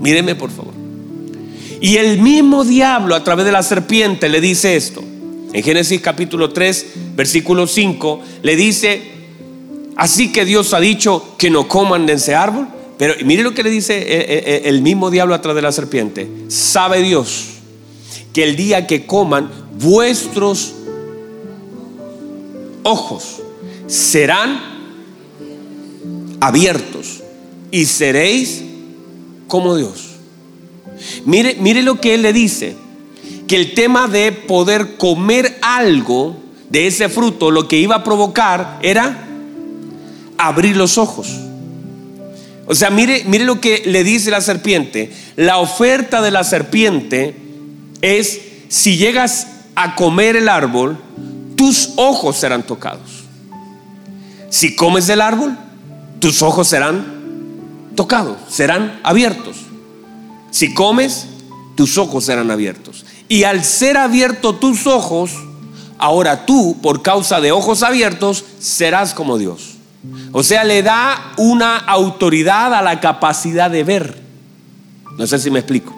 Míreme 0.00 0.34
por 0.34 0.50
favor. 0.50 0.79
Y 1.80 1.96
el 1.96 2.20
mismo 2.20 2.64
diablo 2.64 3.14
a 3.14 3.24
través 3.24 3.46
de 3.46 3.52
la 3.52 3.62
serpiente 3.62 4.28
le 4.28 4.40
dice 4.40 4.76
esto. 4.76 5.02
En 5.52 5.62
Génesis 5.62 6.00
capítulo 6.00 6.50
3, 6.52 6.86
versículo 7.16 7.66
5, 7.66 8.20
le 8.42 8.56
dice, 8.56 9.02
así 9.96 10.30
que 10.30 10.44
Dios 10.44 10.74
ha 10.74 10.80
dicho 10.80 11.34
que 11.38 11.50
no 11.50 11.66
coman 11.66 12.06
de 12.06 12.14
ese 12.14 12.34
árbol. 12.34 12.68
Pero 12.98 13.14
mire 13.24 13.42
lo 13.42 13.54
que 13.54 13.62
le 13.62 13.70
dice 13.70 13.96
eh, 13.96 14.04
eh, 14.08 14.42
eh, 14.46 14.62
el 14.66 14.82
mismo 14.82 15.10
diablo 15.10 15.34
a 15.34 15.40
través 15.40 15.56
de 15.56 15.62
la 15.62 15.72
serpiente. 15.72 16.28
Sabe 16.48 17.02
Dios 17.02 17.46
que 18.34 18.44
el 18.44 18.56
día 18.56 18.86
que 18.86 19.06
coman 19.06 19.50
vuestros 19.78 20.74
ojos 22.82 23.40
serán 23.86 24.60
abiertos 26.40 27.22
y 27.70 27.86
seréis 27.86 28.62
como 29.48 29.76
Dios. 29.76 30.09
Mire, 31.24 31.56
mire 31.60 31.82
lo 31.82 32.00
que 32.00 32.14
él 32.14 32.22
le 32.22 32.32
dice, 32.32 32.76
que 33.46 33.56
el 33.56 33.74
tema 33.74 34.08
de 34.08 34.32
poder 34.32 34.96
comer 34.96 35.58
algo 35.62 36.36
de 36.68 36.86
ese 36.86 37.08
fruto, 37.08 37.50
lo 37.50 37.66
que 37.68 37.76
iba 37.76 37.96
a 37.96 38.04
provocar 38.04 38.78
era 38.82 39.26
abrir 40.38 40.76
los 40.76 40.98
ojos. 40.98 41.28
O 42.66 42.74
sea, 42.74 42.90
mire, 42.90 43.24
mire 43.26 43.44
lo 43.44 43.60
que 43.60 43.82
le 43.84 44.04
dice 44.04 44.30
la 44.30 44.40
serpiente. 44.40 45.12
La 45.34 45.58
oferta 45.58 46.22
de 46.22 46.30
la 46.30 46.44
serpiente 46.44 47.34
es, 48.00 48.40
si 48.68 48.96
llegas 48.96 49.48
a 49.74 49.96
comer 49.96 50.36
el 50.36 50.48
árbol, 50.48 50.96
tus 51.56 51.90
ojos 51.96 52.36
serán 52.36 52.62
tocados. 52.62 53.24
Si 54.50 54.76
comes 54.76 55.08
del 55.08 55.20
árbol, 55.20 55.58
tus 56.20 56.42
ojos 56.42 56.68
serán 56.68 57.04
tocados, 57.96 58.36
serán 58.48 59.00
abiertos. 59.02 59.56
Si 60.50 60.74
comes, 60.74 61.26
tus 61.76 61.98
ojos 61.98 62.24
serán 62.24 62.50
abiertos. 62.50 63.04
Y 63.28 63.44
al 63.44 63.64
ser 63.64 63.96
abiertos 63.96 64.58
tus 64.60 64.86
ojos, 64.86 65.32
ahora 65.98 66.46
tú, 66.46 66.78
por 66.82 67.02
causa 67.02 67.40
de 67.40 67.52
ojos 67.52 67.82
abiertos, 67.82 68.44
serás 68.58 69.14
como 69.14 69.38
Dios. 69.38 69.76
O 70.32 70.42
sea, 70.42 70.64
le 70.64 70.82
da 70.82 71.32
una 71.36 71.76
autoridad 71.76 72.74
a 72.74 72.82
la 72.82 73.00
capacidad 73.00 73.70
de 73.70 73.84
ver. 73.84 74.20
No 75.16 75.26
sé 75.26 75.38
si 75.38 75.50
me 75.50 75.58
explico. 75.58 75.94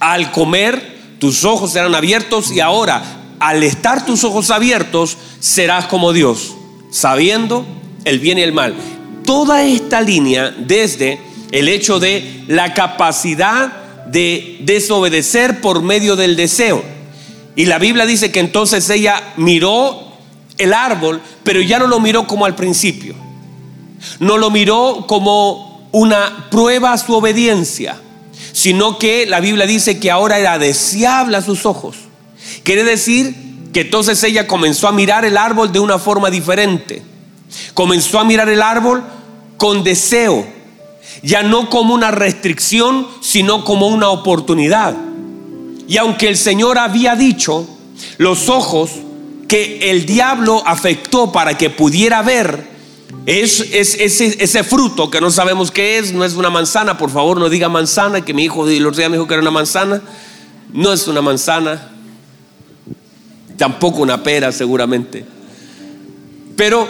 Al 0.00 0.32
comer, 0.32 1.16
tus 1.18 1.44
ojos 1.44 1.72
serán 1.72 1.94
abiertos 1.94 2.50
y 2.50 2.60
ahora, 2.60 3.02
al 3.38 3.62
estar 3.62 4.04
tus 4.04 4.24
ojos 4.24 4.50
abiertos, 4.50 5.16
serás 5.38 5.86
como 5.86 6.12
Dios, 6.12 6.54
sabiendo 6.90 7.64
el 8.04 8.18
bien 8.18 8.38
y 8.38 8.42
el 8.42 8.52
mal. 8.52 8.74
Toda 9.24 9.62
esta 9.62 10.00
línea, 10.00 10.50
desde 10.50 11.20
el 11.54 11.68
hecho 11.68 12.00
de 12.00 12.42
la 12.48 12.74
capacidad 12.74 13.72
de 14.06 14.56
desobedecer 14.62 15.60
por 15.60 15.82
medio 15.82 16.16
del 16.16 16.34
deseo. 16.34 16.82
Y 17.54 17.66
la 17.66 17.78
Biblia 17.78 18.06
dice 18.06 18.32
que 18.32 18.40
entonces 18.40 18.90
ella 18.90 19.22
miró 19.36 20.18
el 20.58 20.74
árbol, 20.74 21.22
pero 21.44 21.60
ya 21.60 21.78
no 21.78 21.86
lo 21.86 22.00
miró 22.00 22.26
como 22.26 22.44
al 22.44 22.56
principio. 22.56 23.14
No 24.18 24.36
lo 24.36 24.50
miró 24.50 25.04
como 25.06 25.88
una 25.92 26.48
prueba 26.50 26.92
a 26.92 26.98
su 26.98 27.14
obediencia, 27.14 28.00
sino 28.52 28.98
que 28.98 29.24
la 29.24 29.38
Biblia 29.38 29.64
dice 29.64 30.00
que 30.00 30.10
ahora 30.10 30.40
era 30.40 30.58
deseable 30.58 31.36
a 31.36 31.40
sus 31.40 31.66
ojos. 31.66 31.98
Quiere 32.64 32.82
decir 32.82 33.32
que 33.72 33.82
entonces 33.82 34.20
ella 34.24 34.48
comenzó 34.48 34.88
a 34.88 34.92
mirar 34.92 35.24
el 35.24 35.36
árbol 35.36 35.72
de 35.72 35.78
una 35.78 36.00
forma 36.00 36.30
diferente. 36.30 37.00
Comenzó 37.74 38.18
a 38.18 38.24
mirar 38.24 38.48
el 38.48 38.60
árbol 38.60 39.04
con 39.56 39.84
deseo, 39.84 40.44
ya 41.22 41.42
no 41.42 41.70
como 41.70 41.94
una 41.94 42.10
restricción, 42.10 43.06
sino 43.20 43.64
como 43.64 43.88
una 43.88 44.08
oportunidad. 44.10 44.96
Y 45.86 45.96
aunque 45.98 46.28
el 46.28 46.36
Señor 46.36 46.78
había 46.78 47.14
dicho, 47.14 47.66
los 48.18 48.48
ojos 48.48 48.90
que 49.48 49.90
el 49.90 50.06
diablo 50.06 50.62
afectó 50.66 51.32
para 51.32 51.56
que 51.56 51.70
pudiera 51.70 52.22
ver 52.22 52.74
es, 53.26 53.60
ese, 53.60 54.64
fruto 54.64 55.10
que 55.10 55.20
no 55.20 55.30
sabemos 55.30 55.70
qué 55.70 55.98
es, 55.98 56.12
no 56.12 56.24
es 56.24 56.34
una 56.34 56.50
manzana, 56.50 56.98
por 56.98 57.10
favor 57.10 57.38
no 57.38 57.48
diga 57.48 57.68
manzana, 57.68 58.24
que 58.24 58.34
mi 58.34 58.44
hijo 58.44 58.66
los 58.66 58.96
días 58.96 59.10
me 59.10 59.16
dijo 59.16 59.26
que 59.26 59.34
era 59.34 59.40
una 59.40 59.50
manzana, 59.50 60.02
no 60.72 60.92
es 60.92 61.06
una 61.06 61.22
manzana, 61.22 61.90
tampoco 63.56 64.02
una 64.02 64.22
pera 64.22 64.52
seguramente. 64.52 65.24
Pero 66.56 66.86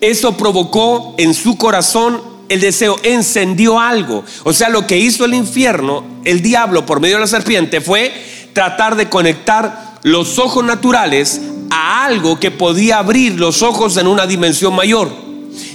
eso 0.00 0.36
provocó 0.36 1.14
en 1.18 1.34
su 1.34 1.56
corazón 1.56 2.20
el 2.48 2.60
deseo, 2.60 2.96
encendió 3.02 3.78
algo. 3.78 4.24
O 4.44 4.52
sea, 4.52 4.68
lo 4.68 4.86
que 4.86 4.98
hizo 4.98 5.24
el 5.24 5.34
infierno, 5.34 6.04
el 6.24 6.42
diablo 6.42 6.86
por 6.86 7.00
medio 7.00 7.16
de 7.16 7.22
la 7.22 7.26
serpiente, 7.26 7.80
fue 7.80 8.12
tratar 8.52 8.96
de 8.96 9.08
conectar 9.08 9.98
los 10.02 10.38
ojos 10.38 10.64
naturales 10.64 11.40
a 11.70 12.04
algo 12.06 12.40
que 12.40 12.50
podía 12.50 12.98
abrir 12.98 13.38
los 13.38 13.62
ojos 13.62 13.96
en 13.96 14.06
una 14.06 14.26
dimensión 14.26 14.74
mayor. 14.74 15.10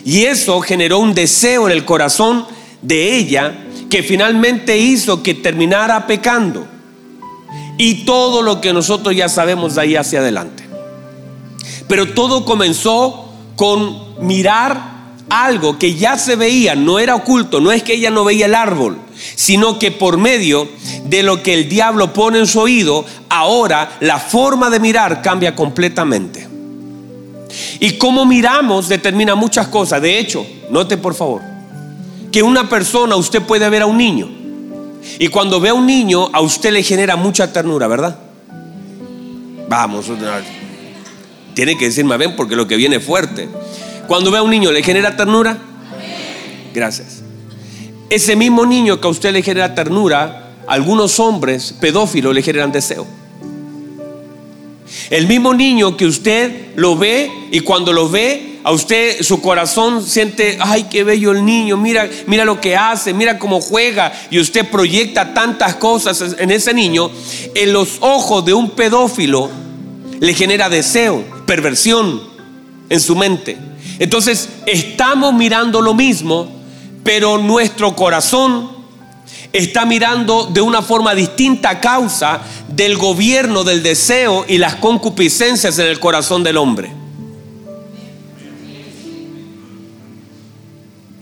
Y 0.05 0.23
eso 0.23 0.59
generó 0.61 0.99
un 0.99 1.13
deseo 1.13 1.67
en 1.67 1.73
el 1.73 1.85
corazón 1.85 2.45
de 2.81 3.15
ella 3.17 3.53
que 3.89 4.03
finalmente 4.03 4.77
hizo 4.77 5.21
que 5.21 5.35
terminara 5.35 6.07
pecando. 6.07 6.67
Y 7.77 8.05
todo 8.05 8.41
lo 8.41 8.61
que 8.61 8.73
nosotros 8.73 9.15
ya 9.15 9.29
sabemos 9.29 9.75
de 9.75 9.81
ahí 9.81 9.95
hacia 9.95 10.19
adelante. 10.19 10.63
Pero 11.87 12.13
todo 12.13 12.45
comenzó 12.45 13.29
con 13.55 14.25
mirar 14.25 14.93
algo 15.29 15.79
que 15.79 15.95
ya 15.95 16.17
se 16.17 16.35
veía, 16.35 16.75
no 16.75 16.99
era 16.99 17.15
oculto, 17.15 17.59
no 17.59 17.71
es 17.71 17.83
que 17.83 17.93
ella 17.93 18.09
no 18.09 18.23
veía 18.23 18.45
el 18.45 18.55
árbol, 18.55 18.97
sino 19.35 19.79
que 19.79 19.91
por 19.91 20.17
medio 20.17 20.67
de 21.05 21.23
lo 21.23 21.41
que 21.41 21.53
el 21.53 21.69
diablo 21.69 22.13
pone 22.13 22.39
en 22.39 22.47
su 22.47 22.59
oído, 22.59 23.05
ahora 23.29 23.97
la 23.99 24.19
forma 24.19 24.69
de 24.69 24.79
mirar 24.79 25.21
cambia 25.21 25.55
completamente. 25.55 26.47
Y 27.79 27.97
cómo 27.97 28.25
miramos 28.25 28.89
determina 28.89 29.35
muchas 29.35 29.67
cosas. 29.67 30.01
De 30.01 30.17
hecho, 30.17 30.45
note 30.69 30.97
por 30.97 31.13
favor, 31.13 31.41
que 32.31 32.41
una 32.41 32.67
persona, 32.67 33.15
usted 33.15 33.41
puede 33.41 33.69
ver 33.69 33.83
a 33.83 33.85
un 33.85 33.97
niño, 33.97 34.29
y 35.19 35.27
cuando 35.27 35.59
ve 35.59 35.69
a 35.69 35.73
un 35.73 35.85
niño, 35.85 36.29
a 36.31 36.41
usted 36.41 36.71
le 36.71 36.83
genera 36.83 37.15
mucha 37.15 37.51
ternura, 37.51 37.87
¿verdad? 37.87 38.17
Vamos, 39.67 40.05
tiene 41.53 41.77
que 41.77 41.85
decirme, 41.85 42.17
ven, 42.17 42.35
porque 42.35 42.55
lo 42.55 42.67
que 42.67 42.75
viene 42.75 42.97
es 42.97 43.03
fuerte. 43.03 43.49
Cuando 44.07 44.31
ve 44.31 44.37
a 44.37 44.43
un 44.43 44.51
niño, 44.51 44.71
¿le 44.71 44.83
genera 44.83 45.15
ternura? 45.15 45.57
Gracias. 46.73 47.21
Ese 48.09 48.35
mismo 48.35 48.65
niño 48.65 48.99
que 48.99 49.07
a 49.07 49.11
usted 49.11 49.31
le 49.31 49.41
genera 49.41 49.73
ternura, 49.73 50.51
algunos 50.67 51.19
hombres 51.19 51.73
pedófilos 51.79 52.33
le 52.33 52.41
generan 52.41 52.71
deseo. 52.71 53.07
El 55.09 55.27
mismo 55.27 55.53
niño 55.53 55.97
que 55.97 56.05
usted 56.05 56.75
lo 56.75 56.95
ve 56.95 57.31
y 57.51 57.61
cuando 57.61 57.93
lo 57.93 58.09
ve, 58.09 58.59
a 58.63 58.71
usted 58.71 59.21
su 59.21 59.41
corazón 59.41 60.03
siente, 60.03 60.57
ay, 60.61 60.87
qué 60.89 61.03
bello 61.03 61.31
el 61.31 61.43
niño, 61.43 61.75
mira, 61.75 62.09
mira 62.27 62.45
lo 62.45 62.61
que 62.61 62.75
hace, 62.75 63.13
mira 63.13 63.37
cómo 63.37 63.59
juega 63.59 64.13
y 64.29 64.39
usted 64.39 64.69
proyecta 64.69 65.33
tantas 65.33 65.75
cosas 65.75 66.35
en 66.37 66.51
ese 66.51 66.73
niño, 66.73 67.09
en 67.55 67.73
los 67.73 67.97
ojos 67.99 68.45
de 68.45 68.53
un 68.53 68.71
pedófilo 68.71 69.49
le 70.19 70.33
genera 70.33 70.69
deseo, 70.69 71.23
perversión 71.45 72.21
en 72.89 72.99
su 72.99 73.15
mente. 73.15 73.72
Entonces, 73.99 74.49
estamos 74.65 75.33
mirando 75.33 75.81
lo 75.81 75.93
mismo, 75.93 76.47
pero 77.03 77.37
nuestro 77.37 77.95
corazón 77.95 78.71
está 79.51 79.85
mirando 79.85 80.45
de 80.45 80.61
una 80.61 80.81
forma 80.81 81.13
distinta 81.13 81.69
a 81.69 81.79
causa 81.79 82.41
del 82.67 82.97
gobierno 82.97 83.63
del 83.63 83.83
deseo 83.83 84.45
y 84.47 84.57
las 84.57 84.75
concupiscencias 84.75 85.77
en 85.77 85.87
el 85.87 85.99
corazón 85.99 86.43
del 86.43 86.57
hombre. 86.57 86.91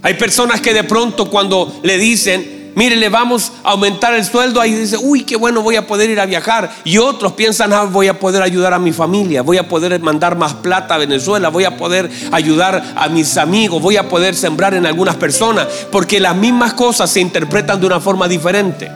Hay 0.04 0.16
personas 0.16 0.62
que 0.62 0.74
de 0.74 0.84
pronto 0.84 1.30
cuando 1.30 1.80
le 1.84 1.98
dicen, 1.98 2.61
mire, 2.76 2.96
le 2.96 3.10
vamos 3.10 3.52
a 3.64 3.72
aumentar 3.72 4.14
el 4.14 4.24
sueldo, 4.26 4.62
ahí 4.62 4.74
dice, 4.74 4.98
uy, 4.98 5.24
qué 5.24 5.36
bueno, 5.36 5.62
voy 5.62 5.76
a 5.76 5.88
poder 5.88 6.10
ir 6.10 6.20
a 6.20 6.26
viajar. 6.26 6.72
Y 6.84 6.98
otros 6.98 7.34
piensan, 7.34 7.74
ah, 7.74 7.84
voy 7.84 8.08
a 8.08 8.20
poder 8.20 8.42
ayudar 8.42 8.74
a 8.74 8.80
mi 8.80 8.92
familia, 8.92 9.42
voy 9.42 9.58
a 9.58 9.68
poder 9.68 10.00
mandar 10.00 10.36
más 10.36 10.54
plata 10.56 10.96
a 10.96 10.98
Venezuela, 10.98 11.50
voy 11.50 11.66
a 11.66 11.78
poder 11.78 12.10
ayudar 12.32 12.94
a 12.96 13.10
mis 13.10 13.38
amigos, 13.38 13.82
voy 13.82 13.98
a 13.98 14.08
poder 14.08 14.36
sembrar 14.36 14.74
en 14.74 14.86
algunas 14.86 15.16
personas, 15.16 15.68
porque 15.92 16.20
las 16.20 16.36
mismas 16.36 16.74
cosas 16.74 17.10
se 17.10 17.20
interpretan 17.20 17.80
de 17.80 17.88
una 17.88 18.00
forma 18.00 18.28
diferente. 18.28 18.92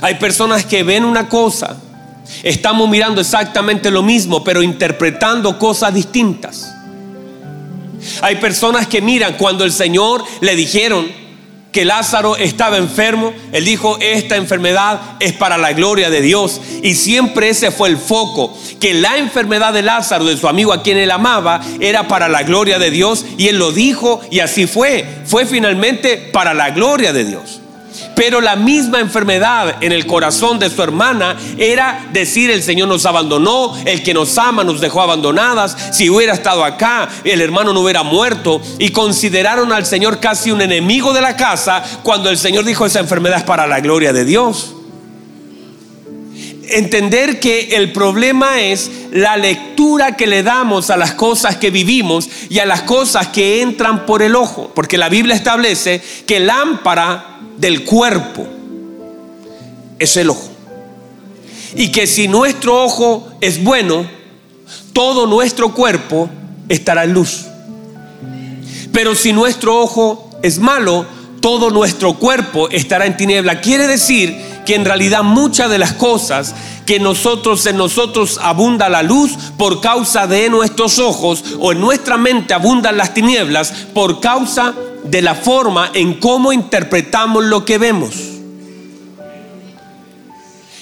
Hay 0.00 0.14
personas 0.14 0.64
que 0.64 0.82
ven 0.82 1.04
una 1.04 1.28
cosa, 1.28 1.76
estamos 2.42 2.88
mirando 2.88 3.20
exactamente 3.20 3.90
lo 3.90 4.02
mismo, 4.02 4.44
pero 4.44 4.62
interpretando 4.62 5.58
cosas 5.58 5.92
distintas. 5.92 6.72
Hay 8.22 8.36
personas 8.36 8.86
que 8.86 9.02
miran 9.02 9.34
cuando 9.36 9.64
el 9.64 9.72
Señor 9.72 10.22
le 10.40 10.54
dijeron, 10.54 11.27
que 11.72 11.84
Lázaro 11.84 12.36
estaba 12.36 12.78
enfermo, 12.78 13.32
él 13.52 13.64
dijo, 13.64 13.98
esta 14.00 14.36
enfermedad 14.36 15.00
es 15.20 15.32
para 15.34 15.58
la 15.58 15.72
gloria 15.72 16.10
de 16.10 16.22
Dios. 16.22 16.60
Y 16.82 16.94
siempre 16.94 17.50
ese 17.50 17.70
fue 17.70 17.88
el 17.88 17.98
foco, 17.98 18.56
que 18.80 18.94
la 18.94 19.18
enfermedad 19.18 19.72
de 19.72 19.82
Lázaro, 19.82 20.24
de 20.24 20.36
su 20.36 20.48
amigo 20.48 20.72
a 20.72 20.82
quien 20.82 20.96
él 20.96 21.10
amaba, 21.10 21.60
era 21.80 22.08
para 22.08 22.28
la 22.28 22.42
gloria 22.42 22.78
de 22.78 22.90
Dios. 22.90 23.26
Y 23.36 23.48
él 23.48 23.58
lo 23.58 23.72
dijo 23.72 24.20
y 24.30 24.40
así 24.40 24.66
fue. 24.66 25.04
Fue 25.26 25.44
finalmente 25.46 26.16
para 26.16 26.54
la 26.54 26.70
gloria 26.70 27.12
de 27.12 27.24
Dios. 27.24 27.60
Pero 28.18 28.40
la 28.40 28.56
misma 28.56 28.98
enfermedad 28.98 29.76
en 29.80 29.92
el 29.92 30.04
corazón 30.04 30.58
de 30.58 30.68
su 30.68 30.82
hermana 30.82 31.36
era 31.56 32.08
decir, 32.12 32.50
el 32.50 32.64
Señor 32.64 32.88
nos 32.88 33.06
abandonó, 33.06 33.76
el 33.86 34.02
que 34.02 34.12
nos 34.12 34.36
ama 34.38 34.64
nos 34.64 34.80
dejó 34.80 35.02
abandonadas, 35.02 35.76
si 35.92 36.10
hubiera 36.10 36.32
estado 36.32 36.64
acá, 36.64 37.08
el 37.22 37.40
hermano 37.40 37.72
no 37.72 37.78
hubiera 37.78 38.02
muerto. 38.02 38.60
Y 38.80 38.90
consideraron 38.90 39.72
al 39.72 39.86
Señor 39.86 40.18
casi 40.18 40.50
un 40.50 40.60
enemigo 40.60 41.12
de 41.12 41.20
la 41.20 41.36
casa 41.36 41.80
cuando 42.02 42.28
el 42.28 42.38
Señor 42.38 42.64
dijo, 42.64 42.84
esa 42.84 42.98
enfermedad 42.98 43.38
es 43.38 43.44
para 43.44 43.68
la 43.68 43.78
gloria 43.78 44.12
de 44.12 44.24
Dios 44.24 44.74
entender 46.70 47.40
que 47.40 47.76
el 47.76 47.92
problema 47.92 48.60
es 48.60 48.90
la 49.10 49.36
lectura 49.36 50.16
que 50.16 50.26
le 50.26 50.42
damos 50.42 50.90
a 50.90 50.96
las 50.96 51.12
cosas 51.12 51.56
que 51.56 51.70
vivimos 51.70 52.28
y 52.48 52.58
a 52.58 52.66
las 52.66 52.82
cosas 52.82 53.28
que 53.28 53.62
entran 53.62 54.06
por 54.06 54.22
el 54.22 54.36
ojo. 54.36 54.70
Porque 54.74 54.98
la 54.98 55.08
Biblia 55.08 55.34
establece 55.34 56.00
que 56.26 56.40
lámpara 56.40 57.38
del 57.56 57.84
cuerpo 57.84 58.46
es 59.98 60.16
el 60.16 60.30
ojo. 60.30 60.50
Y 61.74 61.90
que 61.92 62.06
si 62.06 62.28
nuestro 62.28 62.82
ojo 62.82 63.28
es 63.40 63.62
bueno, 63.62 64.06
todo 64.92 65.26
nuestro 65.26 65.74
cuerpo 65.74 66.30
estará 66.68 67.04
en 67.04 67.12
luz. 67.12 67.46
Pero 68.92 69.14
si 69.14 69.32
nuestro 69.32 69.78
ojo 69.78 70.30
es 70.42 70.58
malo, 70.58 71.06
todo 71.40 71.70
nuestro 71.70 72.14
cuerpo 72.14 72.68
estará 72.70 73.06
en 73.06 73.16
tiniebla. 73.16 73.60
Quiere 73.60 73.86
decir 73.86 74.36
que 74.68 74.74
en 74.74 74.84
realidad 74.84 75.22
muchas 75.22 75.70
de 75.70 75.78
las 75.78 75.94
cosas 75.94 76.54
que 76.84 77.00
nosotros 77.00 77.64
en 77.64 77.78
nosotros 77.78 78.38
abunda 78.42 78.90
la 78.90 79.02
luz 79.02 79.32
por 79.56 79.80
causa 79.80 80.26
de 80.26 80.50
nuestros 80.50 80.98
ojos 80.98 81.42
o 81.58 81.72
en 81.72 81.80
nuestra 81.80 82.18
mente 82.18 82.52
abundan 82.52 82.98
las 82.98 83.14
tinieblas 83.14 83.72
por 83.94 84.20
causa 84.20 84.74
de 85.04 85.22
la 85.22 85.34
forma 85.34 85.90
en 85.94 86.20
cómo 86.20 86.52
interpretamos 86.52 87.46
lo 87.46 87.64
que 87.64 87.78
vemos. 87.78 88.12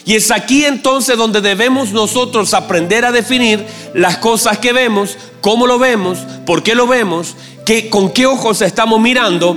Y 0.05 0.17
es 0.17 0.33
aquí 0.33 0.65
entonces 0.65 1.17
donde 1.17 1.41
debemos 1.41 1.93
nosotros 1.93 2.55
aprender 2.55 3.05
a 3.05 3.13
definir 3.13 3.65
las 3.95 4.17
cosas 4.17 4.59
que 4.59 4.73
vemos, 4.73 5.17
cómo 5.41 5.69
lo 5.69 5.79
vemos, 5.79 6.19
por 6.45 6.65
qué 6.65 6.75
lo 6.75 6.89
vemos, 6.89 7.37
qué, 7.65 7.89
con 7.89 8.11
qué 8.11 8.27
ojos 8.27 8.63
estamos 8.63 8.99
mirando, 8.99 9.57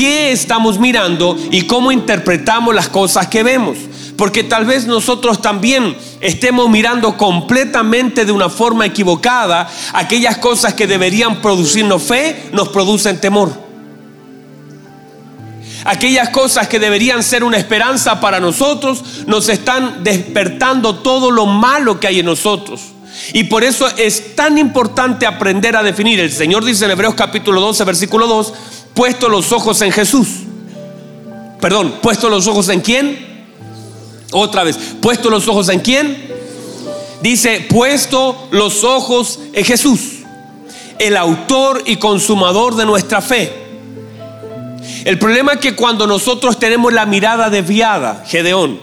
qué 0.00 0.32
estamos 0.32 0.78
mirando 0.78 1.36
y 1.50 1.66
cómo 1.66 1.92
interpretamos 1.92 2.74
las 2.74 2.88
cosas 2.88 3.26
que 3.26 3.42
vemos. 3.42 3.76
Porque 4.16 4.42
tal 4.42 4.64
vez 4.64 4.86
nosotros 4.86 5.42
también 5.42 5.94
estemos 6.22 6.70
mirando 6.70 7.18
completamente 7.18 8.24
de 8.24 8.32
una 8.32 8.48
forma 8.48 8.86
equivocada 8.86 9.68
aquellas 9.92 10.38
cosas 10.38 10.72
que 10.72 10.86
deberían 10.86 11.42
producirnos 11.42 12.02
fe, 12.02 12.48
nos 12.50 12.70
producen 12.70 13.20
temor. 13.20 13.52
Aquellas 15.84 16.30
cosas 16.30 16.66
que 16.66 16.78
deberían 16.78 17.22
ser 17.22 17.44
una 17.44 17.58
esperanza 17.58 18.20
para 18.20 18.40
nosotros 18.40 19.04
nos 19.26 19.50
están 19.50 20.02
despertando 20.02 21.00
todo 21.00 21.30
lo 21.30 21.44
malo 21.44 22.00
que 22.00 22.06
hay 22.06 22.20
en 22.20 22.26
nosotros. 22.26 22.80
Y 23.34 23.44
por 23.44 23.64
eso 23.64 23.86
es 23.98 24.34
tan 24.34 24.56
importante 24.56 25.26
aprender 25.26 25.76
a 25.76 25.82
definir. 25.82 26.20
El 26.20 26.32
Señor 26.32 26.64
dice 26.64 26.86
en 26.86 26.90
Hebreos 26.90 27.14
capítulo 27.14 27.60
12, 27.60 27.84
versículo 27.84 28.26
2, 28.26 28.54
puesto 29.00 29.30
los 29.30 29.50
ojos 29.50 29.80
en 29.80 29.92
Jesús. 29.92 30.28
Perdón, 31.58 31.94
puesto 32.02 32.28
los 32.28 32.46
ojos 32.46 32.68
en 32.68 32.82
quién? 32.82 33.46
Otra 34.30 34.62
vez, 34.62 34.76
puesto 35.00 35.30
los 35.30 35.48
ojos 35.48 35.70
en 35.70 35.80
quién? 35.80 36.28
Dice, 37.22 37.66
puesto 37.70 38.48
los 38.50 38.84
ojos 38.84 39.40
en 39.54 39.64
Jesús, 39.64 40.00
el 40.98 41.16
autor 41.16 41.82
y 41.86 41.96
consumador 41.96 42.76
de 42.76 42.84
nuestra 42.84 43.22
fe 43.22 43.50
el 45.06 45.18
problema 45.18 45.54
es 45.54 45.60
que 45.60 45.74
cuando 45.74 46.06
nosotros 46.06 46.58
tenemos 46.58 46.92
la 46.92 47.06
mirada 47.06 47.48
desviada, 47.48 48.22
Gedeón, 48.26 48.78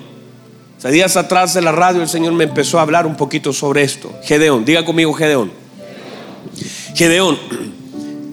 hace 0.80 0.90
días 0.90 1.16
atrás 1.16 1.56
en 1.58 1.66
la 1.66 1.72
radio 1.72 2.02
el 2.02 2.10
Señor 2.10 2.34
me 2.34 2.46
empezó 2.46 2.80
a 2.80 2.82
hablar 2.82 3.06
un 3.06 3.16
poquito 3.16 3.54
sobre 3.54 3.84
esto. 3.84 4.12
Gedeón, 4.24 4.66
diga 4.66 4.84
conmigo 4.84 5.14
Gedeón. 5.14 5.52
Gedeón, 6.96 7.38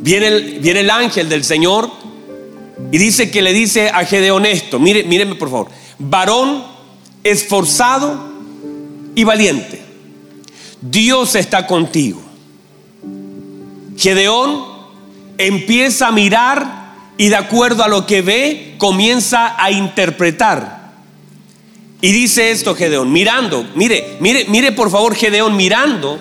viene 0.05 0.81
el, 0.81 0.91
ángel 0.91 1.29
del 1.29 1.45
Señor 1.45 1.91
y 2.93 2.99
dice 2.99 3.31
que 3.31 3.41
le 3.41 3.53
dice 3.53 3.89
a 3.89 4.05
Gedeón 4.05 4.45
esto, 4.45 4.79
mire, 4.79 5.05
míreme 5.05 5.35
por 5.35 5.49
favor, 5.49 5.69
varón 5.99 6.63
esforzado 7.23 8.33
y 9.15 9.25
valiente, 9.25 9.81
Dios 10.83 11.35
está 11.37 11.67
contigo. 11.67 12.21
Gedeón 13.97 14.65
empieza 15.39 16.09
a 16.09 16.13
mirar 16.13 16.85
y 17.17 17.29
de 17.29 17.37
acuerdo 17.37 17.83
a 17.83 17.89
lo 17.89 18.07
que 18.07 18.21
ve 18.21 18.75
comienza 18.77 19.55
a 19.57 19.71
interpretar. 19.71 20.93
Y 22.03 22.13
dice 22.13 22.51
esto 22.51 22.75
Gedeón, 22.75 23.11
mirando, 23.11 23.67
mire, 23.75 24.19
mire, 24.21 24.45
mire 24.49 24.73
por 24.73 24.91
favor 24.91 25.15
Gedeón 25.15 25.57
mirando 25.57 26.19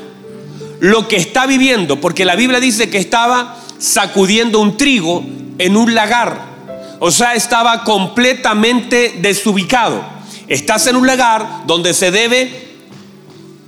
lo 0.80 1.08
que 1.10 1.17
está 1.17 1.46
viviendo, 1.46 2.00
porque 2.00 2.24
la 2.24 2.36
Biblia 2.36 2.62
dice 2.62 2.89
que 2.89 2.98
estaba 2.98 3.62
sacudiendo 3.84 4.62
un 4.62 4.78
trigo 4.78 5.26
en 5.58 5.76
un 5.76 5.93
lagar. 5.93 6.54
O 7.00 7.12
sea, 7.12 7.34
estaba 7.34 7.84
completamente 7.84 9.15
desubicado. 9.19 10.02
Estás 10.48 10.88
en 10.88 10.96
un 10.96 11.06
lagar 11.06 11.65
donde 11.67 11.93
se 11.93 12.10
debe 12.10 12.69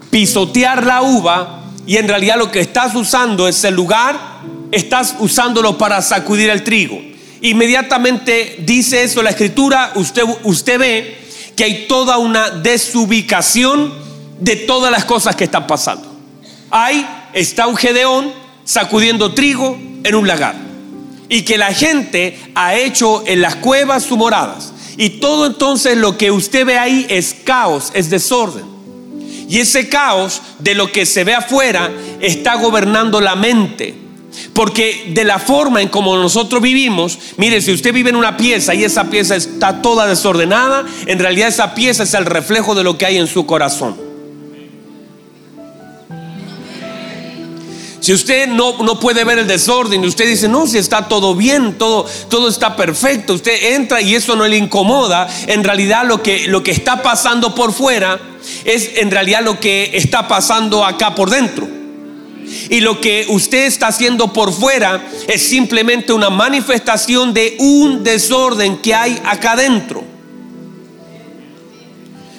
pisotear 0.10 0.86
la 0.86 1.02
uva 1.02 1.64
y 1.86 1.98
en 1.98 2.08
realidad 2.08 2.38
lo 2.38 2.50
que 2.50 2.62
estás 2.62 2.96
usando 2.96 3.48
es 3.50 3.64
el 3.66 3.76
lugar, 3.76 4.18
estás 4.72 5.16
usándolo 5.20 5.78
para 5.78 6.02
sacudir 6.02 6.50
el 6.50 6.64
trigo 6.64 7.02
inmediatamente 7.42 8.56
dice 8.60 9.04
eso 9.04 9.22
la 9.22 9.30
escritura, 9.32 9.92
usted, 9.96 10.24
usted 10.44 10.80
ve 10.80 11.18
que 11.56 11.64
hay 11.64 11.88
toda 11.88 12.18
una 12.18 12.50
desubicación 12.50 13.94
de 14.40 14.56
todas 14.56 14.92
las 14.92 15.06
cosas 15.06 15.36
que 15.36 15.46
están 15.46 15.68
pasando. 15.68 16.12
Hay, 16.72 17.06
está 17.34 17.68
un 17.68 17.78
Gedeón 17.78 18.34
sacudiendo 18.64 19.34
trigo 19.34 19.78
en 20.06 20.16
un 20.16 20.28
lagar. 20.28 20.56
Y 21.28 21.42
que 21.42 21.58
la 21.58 21.74
gente 21.74 22.40
ha 22.56 22.76
hecho 22.76 23.24
en 23.28 23.42
las 23.42 23.56
cuevas 23.56 24.04
su 24.04 24.16
moradas. 24.16 24.72
Y 24.98 25.10
todo 25.20 25.46
entonces 25.46 25.98
lo 25.98 26.18
que 26.18 26.32
usted 26.32 26.66
ve 26.66 26.78
ahí 26.78 27.06
es 27.10 27.36
caos, 27.44 27.92
es 27.94 28.10
desorden. 28.10 28.64
Y 29.50 29.60
ese 29.60 29.90
caos 29.90 30.42
de 30.60 30.76
lo 30.76 30.92
que 30.92 31.06
se 31.06 31.24
ve 31.24 31.34
afuera 31.34 31.92
está 32.22 32.56
gobernando 32.56 33.20
la 33.20 33.36
mente 33.36 34.06
porque 34.54 35.12
de 35.14 35.24
la 35.24 35.40
forma 35.40 35.82
en 35.82 35.90
como 35.90 36.16
nosotros 36.18 36.62
vivimos, 36.62 37.18
mire, 37.38 37.62
si 37.62 37.72
usted 37.72 37.94
vive 37.94 38.10
en 38.10 38.16
una 38.16 38.38
pieza 38.38 38.74
y 38.74 38.84
esa 38.84 39.10
pieza 39.10 39.36
está 39.36 39.82
toda 39.82 40.08
desordenada, 40.08 40.86
en 41.06 41.20
realidad 41.20 41.50
esa 41.50 41.74
pieza 41.74 42.04
es 42.04 42.14
el 42.14 42.26
reflejo 42.26 42.76
de 42.76 42.84
lo 42.84 42.98
que 42.98 43.06
hay 43.06 43.18
en 43.18 43.28
su 43.28 43.46
corazón. 43.46 44.05
Si 48.06 48.14
usted 48.14 48.48
no, 48.48 48.84
no, 48.84 49.00
puede 49.00 49.24
ver 49.24 49.40
el 49.40 49.48
desorden 49.48 50.06
usted 50.06 50.28
dice, 50.28 50.48
no, 50.48 50.68
si 50.68 50.78
está 50.78 51.08
todo 51.08 51.34
bien, 51.34 51.74
todo, 51.74 52.06
todo 52.30 52.50
está 52.50 52.76
perfecto, 52.76 53.34
usted 53.34 53.74
entra 53.74 54.00
y 54.00 54.14
eso 54.14 54.36
no 54.36 54.48
le 54.48 54.58
incomoda, 54.58 55.28
en 55.48 55.64
realidad 55.64 56.06
lo 56.06 56.22
que, 56.22 56.48
lo 56.48 56.62
que 56.62 56.70
está 56.70 57.02
pasando 57.02 57.56
por 57.56 57.74
fuera 57.74 58.20
es 58.64 58.92
en 58.98 59.10
realidad 59.10 59.42
lo 59.42 59.60
que 59.60 59.90
está 59.96 60.28
pasando 60.28 60.86
acá 60.86 61.16
por 61.16 61.32
dentro. 61.32 61.68
Y 62.70 62.82
lo 62.82 63.02
que 63.02 63.26
usted 63.30 63.66
está 63.66 63.88
haciendo 63.88 64.32
por 64.32 64.54
fuera 64.54 65.04
es 65.28 65.42
simplemente 65.42 66.14
una 66.14 66.30
manifestación 66.30 67.34
de 67.34 67.56
un 67.58 68.04
desorden 68.04 68.78
que 68.84 68.94
hay 68.94 69.20
acá 69.26 69.54
adentro. 69.54 70.04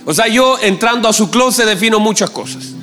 O 0.04 0.14
sea, 0.14 0.28
yo 0.28 0.60
entrando 0.62 1.08
a 1.08 1.12
su 1.12 1.28
closet 1.28 1.66
defino 1.66 1.98
muchas 1.98 2.30
cosas. 2.30 2.76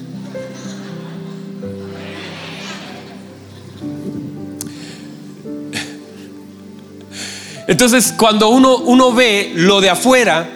Entonces, 7.67 8.13
cuando 8.17 8.49
uno, 8.49 8.77
uno 8.77 9.13
ve 9.13 9.51
lo 9.55 9.79
de 9.79 9.89
afuera, 9.89 10.49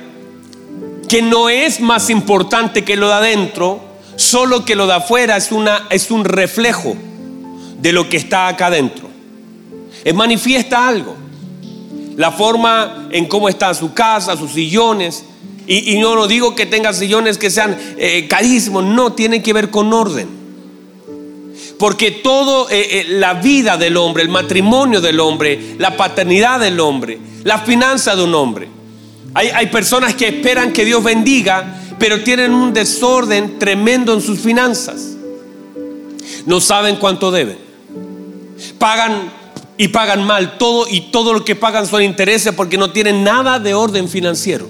que 1.07 1.21
no 1.21 1.49
es 1.49 1.79
más 1.79 2.09
importante 2.09 2.83
que 2.83 2.97
lo 2.97 3.07
de 3.07 3.13
adentro, 3.13 3.81
solo 4.17 4.65
que 4.65 4.75
lo 4.75 4.87
de 4.87 4.95
afuera 4.95 5.37
es, 5.37 5.51
una, 5.51 5.87
es 5.89 6.11
un 6.11 6.25
reflejo 6.25 6.95
de 7.79 7.93
lo 7.93 8.09
que 8.09 8.17
está 8.17 8.47
acá 8.47 8.67
adentro. 8.67 9.07
Es 10.03 10.13
manifiesta 10.13 10.87
algo. 10.87 11.15
La 12.17 12.31
forma 12.31 13.07
en 13.11 13.25
cómo 13.25 13.47
está 13.47 13.73
su 13.73 13.93
casa, 13.93 14.35
sus 14.35 14.51
sillones. 14.51 15.23
Y, 15.67 15.97
no, 15.99 16.15
no 16.15 16.27
digo 16.27 16.55
que 16.55 16.65
tenga 16.65 16.93
sillones 16.93 17.37
que 17.37 17.49
sean 17.49 17.77
eh, 17.97 18.25
carísimos, 18.29 18.85
no, 18.85 19.11
tiene 19.13 19.43
que 19.43 19.51
ver 19.51 19.69
con 19.69 19.91
orden. 19.91 20.46
Porque 21.77 22.11
todo, 22.11 22.69
eh, 22.69 23.01
eh, 23.01 23.05
la 23.09 23.35
vida 23.35 23.77
del 23.77 23.97
hombre, 23.97 24.23
el 24.23 24.29
matrimonio 24.29 24.99
del 24.99 25.19
hombre, 25.19 25.75
la 25.77 25.95
paternidad 25.95 26.59
del 26.59 26.79
hombre, 26.79 27.19
la 27.43 27.59
finanza 27.59 28.15
de 28.15 28.23
un 28.23 28.33
hombre. 28.33 28.67
Hay, 29.33 29.49
hay 29.49 29.67
personas 29.67 30.15
que 30.15 30.27
esperan 30.27 30.73
que 30.73 30.85
Dios 30.85 31.03
bendiga, 31.03 31.81
pero 31.99 32.23
tienen 32.23 32.53
un 32.53 32.73
desorden 32.73 33.59
tremendo 33.59 34.13
en 34.13 34.21
sus 34.21 34.39
finanzas. 34.39 35.15
No 36.45 36.59
saben 36.61 36.95
cuánto 36.95 37.29
deben. 37.29 37.57
Pagan 38.79 39.31
y 39.77 39.89
pagan 39.89 40.23
mal 40.23 40.57
todo 40.57 40.87
y 40.89 41.11
todo 41.11 41.33
lo 41.33 41.45
que 41.45 41.55
pagan 41.55 41.85
son 41.85 42.01
intereses 42.01 42.53
porque 42.53 42.77
no 42.77 42.91
tienen 42.91 43.23
nada 43.23 43.59
de 43.59 43.75
orden 43.75 44.09
financiero. 44.09 44.67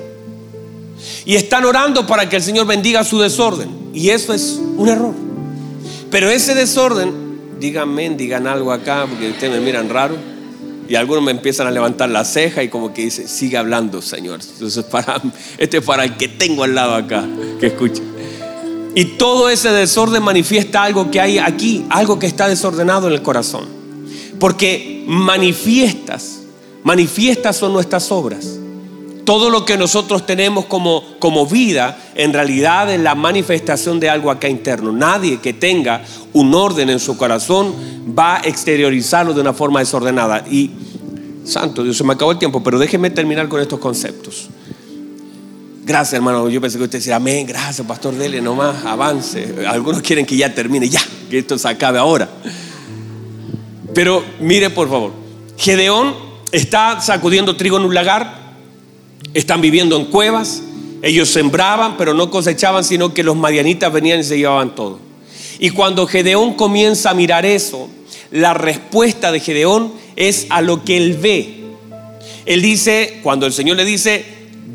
Y 1.26 1.36
están 1.36 1.66
orando 1.66 2.06
para 2.06 2.28
que 2.28 2.36
el 2.36 2.44
Señor 2.44 2.66
bendiga 2.66 3.04
su 3.04 3.20
desorden. 3.20 3.70
Y 3.94 4.10
eso 4.10 4.34
es 4.34 4.60
un 4.78 4.90
error. 4.90 5.14
Pero 6.10 6.30
ese 6.30 6.56
desorden, 6.56 7.60
díganme, 7.60 8.10
digan 8.12 8.48
algo 8.48 8.72
acá, 8.72 9.06
porque 9.10 9.30
ustedes 9.30 9.54
me 9.54 9.60
miran 9.60 9.90
raro. 9.90 10.16
Y 10.90 10.96
algunos 10.96 11.22
me 11.22 11.32
empiezan 11.32 11.68
a 11.68 11.72
levantar 11.72 12.10
la 12.10 12.24
ceja 12.24 12.64
y 12.64 12.70
como 12.70 12.94
que 12.94 13.04
dice, 13.04 13.28
sigue 13.28 13.58
hablando, 13.58 14.02
Señor. 14.02 14.40
Entonces, 14.42 14.86
para, 14.86 15.22
este 15.58 15.78
es 15.78 15.84
para 15.84 16.06
el 16.06 16.16
que 16.16 16.30
tengo 16.30 16.64
al 16.64 16.76
lado 16.76 16.96
acá, 16.96 17.26
que 17.60 17.68
escuche. 17.68 18.02
Y 18.96 19.06
todo 19.18 19.50
ese 19.50 19.70
desorden 19.70 20.24
manifiesta 20.24 20.84
algo 20.84 21.12
que 21.12 21.20
hay 21.20 21.38
aquí, 21.38 21.86
algo 21.90 22.18
que 22.20 22.26
está 22.26 22.48
desordenado 22.48 23.08
en 23.08 23.14
el 23.14 23.22
corazón. 23.22 23.66
Porque 24.40 25.04
manifiestas, 25.08 26.40
manifiestas 26.84 27.58
son 27.58 27.74
nuestras 27.74 28.12
obras 28.12 28.58
todo 29.28 29.50
lo 29.50 29.66
que 29.66 29.78
nosotros 29.78 30.26
tenemos 30.26 30.68
como, 30.68 31.04
como 31.20 31.46
vida 31.46 32.00
en 32.16 32.32
realidad 32.32 32.90
es 32.90 33.02
la 33.02 33.14
manifestación 33.14 34.00
de 34.00 34.10
algo 34.10 34.32
acá 34.32 34.48
interno. 34.48 34.94
Nadie 34.94 35.42
que 35.42 35.52
tenga 35.52 36.02
un 36.32 36.56
orden 36.56 36.90
en 36.90 36.98
su 36.98 37.18
corazón 37.18 37.76
va 38.18 38.38
a 38.38 38.40
exteriorizarlo 38.40 39.34
de 39.34 39.42
una 39.42 39.52
forma 39.52 39.82
desordenada. 39.82 40.46
Y, 40.50 40.72
santo 41.44 41.84
Dios, 41.84 41.98
se 41.98 42.06
me 42.06 42.14
acabó 42.14 42.32
el 42.32 42.38
tiempo, 42.38 42.64
pero 42.64 42.80
déjeme 42.80 43.10
terminar 43.10 43.50
con 43.50 43.60
estos 43.60 43.80
conceptos. 43.80 44.48
Gracias, 45.84 46.14
hermano. 46.14 46.48
Yo 46.48 46.62
pensé 46.62 46.78
que 46.78 46.86
usted 46.86 47.00
decía, 47.00 47.18
amén, 47.18 47.46
gracias, 47.46 47.86
pastor, 47.86 48.16
dele 48.16 48.40
nomás, 48.40 48.86
avance. 48.86 49.56
Algunos 49.68 50.02
quieren 50.04 50.26
que 50.26 50.38
ya 50.38 50.56
termine, 50.56 50.88
ya, 50.88 51.02
que 51.30 51.40
esto 51.40 51.58
se 51.58 51.68
acabe 51.68 52.00
ahora. 52.00 52.30
Pero 53.94 54.24
mire, 54.40 54.70
por 54.70 54.88
favor, 54.88 55.12
Gedeón 55.58 56.16
está 56.54 57.02
sacudiendo 57.02 57.58
trigo 57.58 57.76
en 57.76 57.84
un 57.84 57.94
lagar 57.94 58.47
están 59.34 59.62
viviendo 59.62 59.98
en 59.98 60.06
cuevas. 60.06 60.64
Ellos 61.02 61.30
sembraban, 61.30 61.98
pero 61.98 62.14
no 62.14 62.30
cosechaban, 62.30 62.84
sino 62.84 63.14
que 63.14 63.24
los 63.24 63.36
madianitas 63.36 63.92
venían 63.92 64.20
y 64.20 64.24
se 64.24 64.38
llevaban 64.38 64.76
todo. 64.76 65.00
Y 65.60 65.70
cuando 65.72 66.08
Gedeón 66.08 66.54
comienza 66.54 67.12
a 67.12 67.14
mirar 67.14 67.46
eso, 67.46 67.88
la 68.32 68.54
respuesta 68.54 69.32
de 69.32 69.40
Gedeón 69.40 69.94
es 70.16 70.48
a 70.50 70.62
lo 70.62 70.84
que 70.84 70.98
él 70.98 71.18
ve. 71.18 71.64
Él 72.46 72.62
dice, 72.62 73.20
cuando 73.24 73.46
el 73.46 73.54
Señor 73.54 73.78
le 73.78 73.86
dice, 73.86 74.26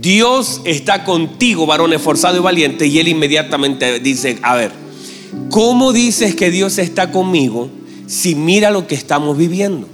Dios 0.00 0.60
está 0.64 1.04
contigo, 1.04 1.66
varón 1.66 1.92
esforzado 1.92 2.36
y 2.36 2.40
valiente, 2.40 2.86
y 2.86 2.98
él 2.98 3.08
inmediatamente 3.08 4.00
dice, 4.00 4.38
a 4.42 4.56
ver, 4.56 4.72
¿cómo 5.50 5.92
dices 5.92 6.34
que 6.34 6.50
Dios 6.50 6.78
está 6.78 7.10
conmigo 7.10 7.70
si 8.06 8.34
mira 8.34 8.70
lo 8.70 8.86
que 8.86 8.94
estamos 8.94 9.38
viviendo? 9.38 9.86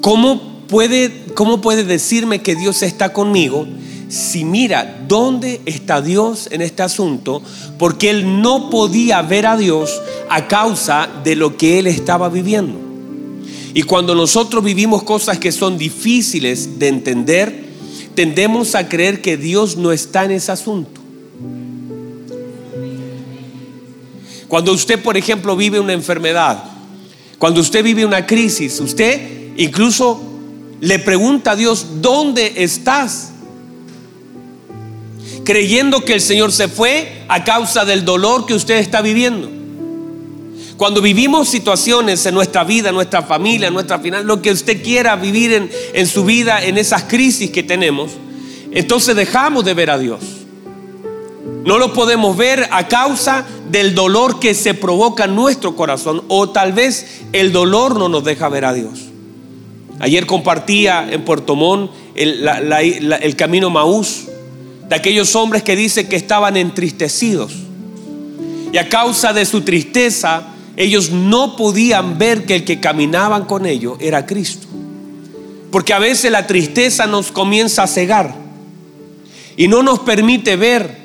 ¿Cómo 0.00 0.57
puede, 0.68 1.10
cómo 1.34 1.60
puede 1.60 1.84
decirme 1.84 2.42
que 2.42 2.54
Dios 2.54 2.82
está 2.82 3.12
conmigo 3.12 3.66
si 4.08 4.44
mira 4.44 5.04
dónde 5.06 5.60
está 5.66 6.00
Dios 6.00 6.48
en 6.50 6.62
este 6.62 6.82
asunto? 6.82 7.42
Porque 7.78 8.10
él 8.10 8.40
no 8.40 8.70
podía 8.70 9.20
ver 9.22 9.46
a 9.46 9.56
Dios 9.56 10.00
a 10.30 10.46
causa 10.46 11.08
de 11.24 11.36
lo 11.36 11.56
que 11.56 11.78
él 11.78 11.86
estaba 11.86 12.28
viviendo. 12.28 12.78
Y 13.74 13.82
cuando 13.82 14.14
nosotros 14.14 14.64
vivimos 14.64 15.02
cosas 15.02 15.38
que 15.38 15.52
son 15.52 15.76
difíciles 15.76 16.78
de 16.78 16.88
entender, 16.88 17.64
tendemos 18.14 18.74
a 18.74 18.88
creer 18.88 19.20
que 19.20 19.36
Dios 19.36 19.76
no 19.76 19.92
está 19.92 20.24
en 20.24 20.32
ese 20.32 20.52
asunto. 20.52 21.00
Cuando 24.48 24.72
usted, 24.72 25.00
por 25.02 25.16
ejemplo, 25.16 25.54
vive 25.54 25.78
una 25.78 25.92
enfermedad, 25.92 26.64
cuando 27.38 27.60
usted 27.60 27.84
vive 27.84 28.06
una 28.06 28.26
crisis, 28.26 28.80
usted 28.80 29.52
incluso 29.58 30.27
le 30.80 30.98
pregunta 30.98 31.52
a 31.52 31.56
Dios, 31.56 31.86
¿dónde 32.00 32.54
estás? 32.56 33.30
Creyendo 35.44 36.04
que 36.04 36.14
el 36.14 36.20
Señor 36.20 36.52
se 36.52 36.68
fue 36.68 37.24
a 37.28 37.44
causa 37.44 37.84
del 37.84 38.04
dolor 38.04 38.46
que 38.46 38.54
usted 38.54 38.76
está 38.76 39.02
viviendo. 39.02 39.50
Cuando 40.76 41.02
vivimos 41.02 41.48
situaciones 41.48 42.24
en 42.26 42.34
nuestra 42.34 42.62
vida, 42.62 42.90
en 42.90 42.94
nuestra 42.94 43.22
familia, 43.22 43.68
en 43.68 43.74
nuestra 43.74 43.98
final, 43.98 44.24
lo 44.24 44.40
que 44.40 44.52
usted 44.52 44.82
quiera 44.82 45.16
vivir 45.16 45.52
en, 45.52 45.70
en 45.92 46.06
su 46.06 46.24
vida, 46.24 46.62
en 46.62 46.78
esas 46.78 47.04
crisis 47.04 47.50
que 47.50 47.64
tenemos, 47.64 48.12
entonces 48.70 49.16
dejamos 49.16 49.64
de 49.64 49.74
ver 49.74 49.90
a 49.90 49.98
Dios. 49.98 50.20
No 51.64 51.78
lo 51.78 51.92
podemos 51.92 52.36
ver 52.36 52.68
a 52.70 52.86
causa 52.86 53.44
del 53.70 53.94
dolor 53.94 54.38
que 54.38 54.54
se 54.54 54.74
provoca 54.74 55.24
en 55.24 55.34
nuestro 55.34 55.74
corazón 55.74 56.22
o 56.28 56.50
tal 56.50 56.72
vez 56.72 57.22
el 57.32 57.52
dolor 57.52 57.98
no 57.98 58.08
nos 58.08 58.22
deja 58.22 58.48
ver 58.48 58.64
a 58.64 58.72
Dios. 58.72 59.07
Ayer 60.00 60.26
compartía 60.26 61.08
en 61.10 61.24
Puerto 61.24 61.56
Montt 61.56 61.90
el, 62.14 63.34
camino 63.36 63.70
Maús 63.70 64.26
de 64.88 64.94
aquellos 64.94 65.34
hombres 65.34 65.62
que 65.62 65.76
dicen 65.76 66.08
que 66.08 66.16
estaban 66.16 66.56
entristecidos. 66.56 67.52
Y 68.72 68.76
a 68.76 68.88
causa 68.88 69.32
de 69.32 69.44
su 69.44 69.62
tristeza, 69.62 70.42
ellos 70.76 71.10
no 71.10 71.56
podían 71.56 72.18
ver 72.18 72.44
que 72.44 72.56
el 72.56 72.64
que 72.64 72.80
caminaban 72.80 73.44
con 73.44 73.66
ellos 73.66 73.96
era 74.00 74.24
Cristo. 74.24 74.66
Porque 75.72 75.92
a 75.92 75.98
veces 75.98 76.30
la 76.30 76.46
tristeza 76.46 77.06
nos 77.06 77.32
comienza 77.32 77.82
a 77.82 77.86
cegar 77.86 78.34
y 79.56 79.68
no 79.68 79.82
nos 79.82 79.98
permite 80.00 80.56
ver. 80.56 80.96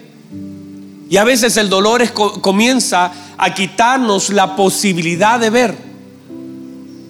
Y 1.09 1.17
a 1.17 1.23
veces 1.23 1.57
el 1.57 1.69
dolor 1.69 2.03
comienza 2.13 3.11
a 3.37 3.53
quitarnos 3.53 4.29
la 4.29 4.55
posibilidad 4.55 5.39
de 5.39 5.49
ver. 5.49 5.75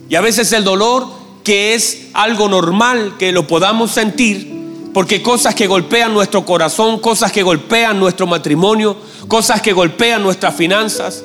Y 0.10 0.16
a 0.16 0.22
veces 0.22 0.52
el 0.54 0.64
dolor 0.64 1.23
que 1.44 1.74
es 1.74 2.08
algo 2.14 2.48
normal 2.48 3.16
que 3.20 3.32
lo 3.32 3.46
podamos 3.46 3.92
sentir, 3.92 4.52
porque 4.94 5.22
cosas 5.22 5.56
que 5.56 5.68
golpean 5.68 6.14
nuestro 6.14 6.46
corazón, 6.46 7.00
cosas 7.00 7.32
que 7.32 7.44
golpean 7.44 8.00
nuestro 8.00 8.26
matrimonio, 8.28 8.96
cosas 9.28 9.62
que 9.62 9.74
golpean 9.74 10.24
nuestras 10.24 10.56
finanzas, 10.56 11.24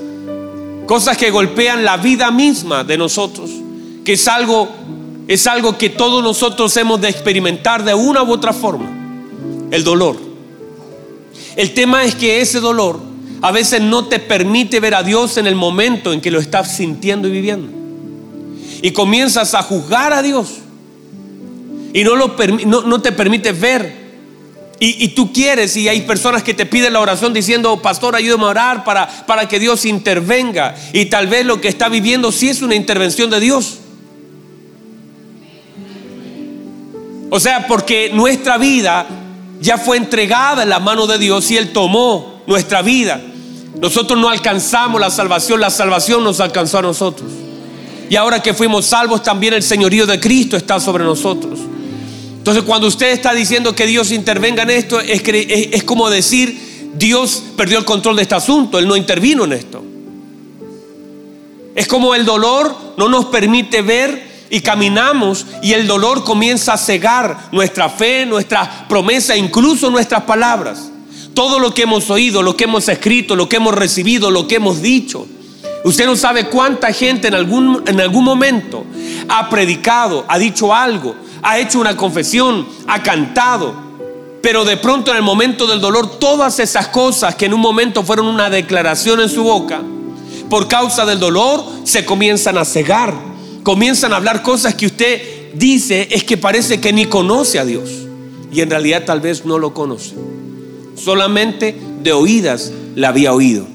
cosas 0.87 1.17
que 1.17 1.31
golpean 1.31 1.85
la 1.85 1.97
vida 1.97 2.31
misma 2.31 2.83
de 2.83 2.99
nosotros, 2.99 3.51
que 4.05 4.15
es 4.15 4.27
algo 4.29 4.69
es 5.29 5.47
algo 5.47 5.77
que 5.77 5.91
todos 5.91 6.23
nosotros 6.23 6.75
hemos 6.79 7.03
de 7.03 7.11
experimentar 7.11 7.85
de 7.85 7.93
una 7.93 8.23
u 8.23 8.33
otra 8.33 8.55
forma, 8.55 8.89
el 9.71 9.85
dolor. 9.85 10.17
El 11.55 11.75
tema 11.75 12.03
es 12.05 12.15
que 12.15 12.41
ese 12.41 12.61
dolor 12.61 12.99
a 13.43 13.53
veces 13.53 13.83
no 13.83 14.07
te 14.07 14.21
permite 14.21 14.81
ver 14.81 14.95
a 14.95 15.03
Dios 15.03 15.37
en 15.37 15.47
el 15.47 15.55
momento 15.55 16.15
en 16.15 16.23
que 16.23 16.31
lo 16.31 16.41
estás 16.41 16.75
sintiendo 16.75 17.29
y 17.29 17.33
viviendo 17.33 17.79
y 18.83 18.91
comienzas 18.93 19.55
a 19.55 19.63
juzgar 19.63 20.13
a 20.13 20.23
Dios 20.23 20.59
y 21.93 22.05
no, 22.05 22.15
lo, 22.15 22.37
no, 22.67 23.01
te 23.01 23.13
permites 23.13 23.59
ver. 23.59 24.09
Y, 24.81 25.09
tú 25.09 25.33
quieres, 25.33 25.77
y 25.77 25.89
hay 25.89 26.03
personas 26.03 26.45
que 26.45 26.55
te 26.55 26.65
piden 26.65 26.93
la 26.93 27.01
oración 27.01 27.33
diciendo, 27.33 27.83
pastor, 27.83 28.15
ayúdame 28.15 28.45
a 28.45 28.49
orar 28.49 28.85
para, 28.85 29.09
para 29.27 29.49
que 29.49 29.59
Dios 29.59 29.85
intervenga. 29.85 30.77
Y 30.93 31.07
tal 31.07 31.27
vez 31.27 31.45
lo 31.45 31.61
que 31.61 31.67
está 31.67 31.89
viviendo 31.89 32.31
sí 32.31 32.49
es 32.49 32.63
una 32.63 32.77
intervención 32.77 33.29
de 33.29 33.41
Dios. 33.41 33.79
O 37.31 37.41
sea, 37.41 37.67
porque 37.67 38.13
nuestra 38.15 38.57
vida 38.57 39.07
ya 39.61 39.79
fue 39.79 39.97
entregada 39.97 40.63
en 40.63 40.69
la 40.69 40.79
mano 40.79 41.09
de 41.09 41.19
Dios 41.19 41.51
y 41.51 41.57
Él 41.57 41.73
tomó 41.73 42.43
nuestra 42.47 42.81
vida 42.81 43.21
Nosotros 43.81 44.19
no 44.19 44.29
alcanzamos 44.29 45.01
la 45.01 45.11
salvación, 45.11 45.61
la 45.61 45.71
salvación 45.71 46.23
nos 46.23 46.39
alcanzó 46.39 46.79
a 46.79 46.83
nosotros. 46.83 47.29
Y 48.11 48.17
ahora 48.17 48.43
que 48.43 48.55
fuimos 48.55 48.87
salvos, 48.87 49.23
también 49.23 49.55
el 49.55 49.63
señorío 49.63 50.07
de 50.07 50.19
Cristo 50.19 50.57
está 50.57 50.81
sobre 50.81 51.05
nosotros. 51.05 51.61
Entonces, 52.39 52.63
cuando 52.65 52.87
usted 52.87 53.11
está 53.11 53.35
diciendo 53.35 53.75
que 53.75 53.87
Dios 53.87 54.11
intervenga 54.11 54.63
en 54.63 54.71
esto, 54.71 55.01
es, 55.01 55.23
es 55.27 55.85
como 55.85 56.09
decir, 56.09 56.91
Dios 56.95 57.43
perdió 57.57 57.79
el 57.79 57.85
control 57.85 58.17
de 58.17 58.23
este 58.23 58.35
asunto, 58.35 58.79
Él 58.79 58.89
no 58.89 58.97
intervino 58.97 59.45
en 59.45 59.53
esto. 59.53 59.85
Es 61.75 61.87
como 61.87 62.15
el 62.15 62.25
dolor 62.25 62.75
no 62.97 63.09
nos 63.09 63.27
permite 63.27 63.83
ver 63.83 64.29
y 64.51 64.61
caminamos 64.61 65.47
y 65.63 65.75
el 65.75 65.87
dolor 65.87 66.25
comienza 66.25 66.73
a 66.73 66.79
cegar 66.79 67.51
nuestra 67.53 67.89
fe, 67.89 68.27
nuestra 68.27 68.87
promesa, 68.89 69.37
incluso 69.37 69.91
nuestras 69.91 70.23
palabras. 70.23 70.91
Todo 71.35 71.61
lo 71.61 71.73
que 71.73 71.83
hemos 71.83 72.11
oído, 72.11 72.43
lo 72.43 72.57
que 72.57 72.65
hemos 72.65 72.89
escrito, 72.89 73.37
lo 73.37 73.49
que 73.49 73.57
hemos 73.57 73.75
recibido, 73.75 74.31
lo 74.31 74.49
que 74.49 74.57
hemos 74.57 74.83
dicho. 74.83 75.27
Usted 75.85 76.07
no 76.07 76.17
sabe 76.17 76.47
cuánta 76.47 76.93
gente 76.93 77.29
en 77.29 77.35
algún, 77.35 77.83
en 77.87 78.01
algún 78.01 78.25
momento 78.25 78.85
ha 79.29 79.49
predicado, 79.49 80.25
ha 80.29 80.39
dicho 80.39 80.75
algo, 80.75 81.15
ha 81.43 81.59
hecho 81.59 81.81
una 81.81 81.97
confesión, 81.97 82.67
ha 82.87 83.03
cantado. 83.03 83.75
Pero 84.43 84.65
de 84.65 84.77
pronto 84.77 85.11
en 85.11 85.19
el 85.19 85.23
momento 85.23 85.67
del 85.67 85.81
dolor, 85.81 86.19
todas 86.19 86.59
esas 86.59 86.89
cosas 86.89 87.35
que 87.35 87.47
en 87.47 87.55
un 87.55 87.61
momento 87.61 88.03
fueron 88.03 88.27
una 88.27 88.51
declaración 88.51 89.21
en 89.21 89.29
su 89.29 89.43
boca, 89.43 89.81
por 90.51 90.69
causa 90.69 91.05
del 91.05 91.19
dolor, 91.19 91.65
se 91.85 92.05
comienzan 92.05 92.59
a 92.59 92.65
cegar 92.65 93.29
comienzan 93.69 94.15
a 94.15 94.17
hablar 94.17 94.43
cosas 94.43 94.75
que 94.75 94.87
usted 94.87 95.53
dice 95.53 96.09
es 96.11 96.25
que 96.25 96.39
parece 96.39 96.81
que 96.81 96.91
ni 96.91 97.05
conoce 97.05 97.59
a 97.59 97.67
Dios. 97.67 97.91
Y 98.51 98.63
en 98.63 98.71
realidad 98.71 99.05
tal 99.05 99.21
vez 99.21 99.45
no 99.45 99.59
lo 99.59 99.75
conoce. 99.75 100.15
Solamente 100.95 101.79
de 102.03 102.13
oídas 102.15 102.73
la 102.95 103.09
había 103.09 103.35
oído. 103.35 103.67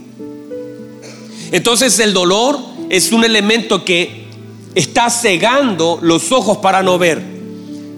Entonces 1.54 2.00
el 2.00 2.13
dolor 2.13 2.60
es 2.89 3.12
un 3.12 3.24
elemento 3.24 3.86
que 3.86 4.26
está 4.74 5.12
cegando 5.12 6.00
los 6.02 6.32
ojos 6.32 6.58
para 6.58 6.82
no 6.82 6.98
ver. 6.98 7.22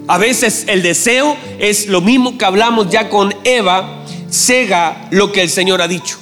A 0.06 0.18
veces 0.18 0.64
el 0.68 0.82
deseo 0.82 1.34
es 1.58 1.86
lo 1.86 2.02
mismo 2.02 2.36
que 2.36 2.44
hablamos 2.44 2.90
ya 2.90 3.08
con 3.08 3.34
Eva, 3.44 4.04
cega 4.30 5.08
lo 5.10 5.32
que 5.32 5.40
el 5.40 5.48
Señor 5.48 5.80
ha 5.80 5.88
dicho. 5.88 6.18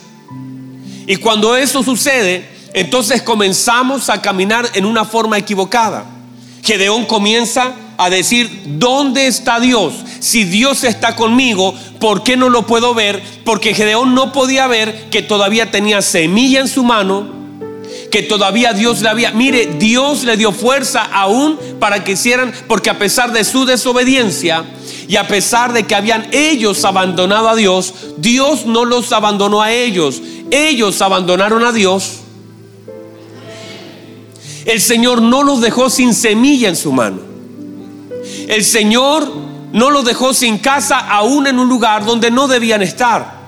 Y 1.09 1.17
cuando 1.17 1.57
eso 1.57 1.83
sucede, 1.83 2.49
entonces 2.73 3.21
comenzamos 3.21 4.11
a 4.11 4.23
caminar 4.23 4.71
en 4.75 4.85
una 4.85 5.05
forma 5.05 5.37
equivocada. 5.37 6.07
Gedeón 6.63 7.05
comienza 7.05 7.75
a 7.97 8.11
decir, 8.11 8.63
¿dónde 8.67 9.27
está 9.27 9.61
Dios? 9.61 9.95
Si 10.21 10.45
Dios 10.45 10.85
está 10.85 11.17
conmigo, 11.17 11.75
¿por 12.01 12.23
qué 12.23 12.37
no 12.37 12.49
lo 12.49 12.67
puedo 12.67 12.95
ver? 12.95 13.23
Porque 13.45 13.75
Gedeón 13.75 14.15
no 14.15 14.33
podía 14.33 14.67
ver 14.67 15.11
que 15.11 15.23
todavía 15.23 15.71
tenía 15.71 16.03
semilla 16.03 16.61
en 16.61 16.69
su 16.69 16.85
mano, 16.85 17.27
que 18.11 18.23
todavía 18.23 18.73
Dios 18.73 19.03
le 19.03 19.09
había... 19.09 19.33
Mire, 19.33 19.67
Dios 19.79 20.25
le 20.25 20.37
dio 20.37 20.53
fuerza 20.53 21.03
aún 21.13 21.59
para 21.81 22.05
que 22.05 22.13
hicieran, 22.13 22.53
porque 22.69 22.91
a 22.91 22.99
pesar 22.99 23.33
de 23.33 23.45
su 23.45 23.65
desobediencia 23.67 24.65
y 25.09 25.17
a 25.17 25.27
pesar 25.27 25.73
de 25.73 25.85
que 25.85 25.95
habían 25.95 26.27
ellos 26.33 26.85
abandonado 26.85 27.49
a 27.49 27.57
Dios, 27.57 27.95
Dios 28.19 28.67
no 28.67 28.85
los 28.85 29.13
abandonó 29.13 29.63
a 29.63 29.73
ellos. 29.73 30.23
Ellos 30.51 31.01
abandonaron 31.03 31.65
a 31.65 31.73
Dios 31.73 32.21
el 34.65 34.81
Señor 34.81 35.21
no 35.21 35.43
los 35.43 35.61
dejó 35.61 35.91
sin 35.91 36.15
semilla 36.15 36.69
en 36.69 36.77
su 36.77 36.93
mano. 36.93 37.34
El 38.49 38.65
Señor 38.65 39.33
no 39.73 39.91
los 39.91 40.05
dejó 40.05 40.35
sin 40.35 40.59
casa 40.59 40.99
aún 40.99 41.47
en 41.47 41.59
un 41.59 41.69
lugar 41.69 42.05
donde 42.05 42.31
no 42.31 42.47
debían 42.49 42.83
estar. 42.83 43.45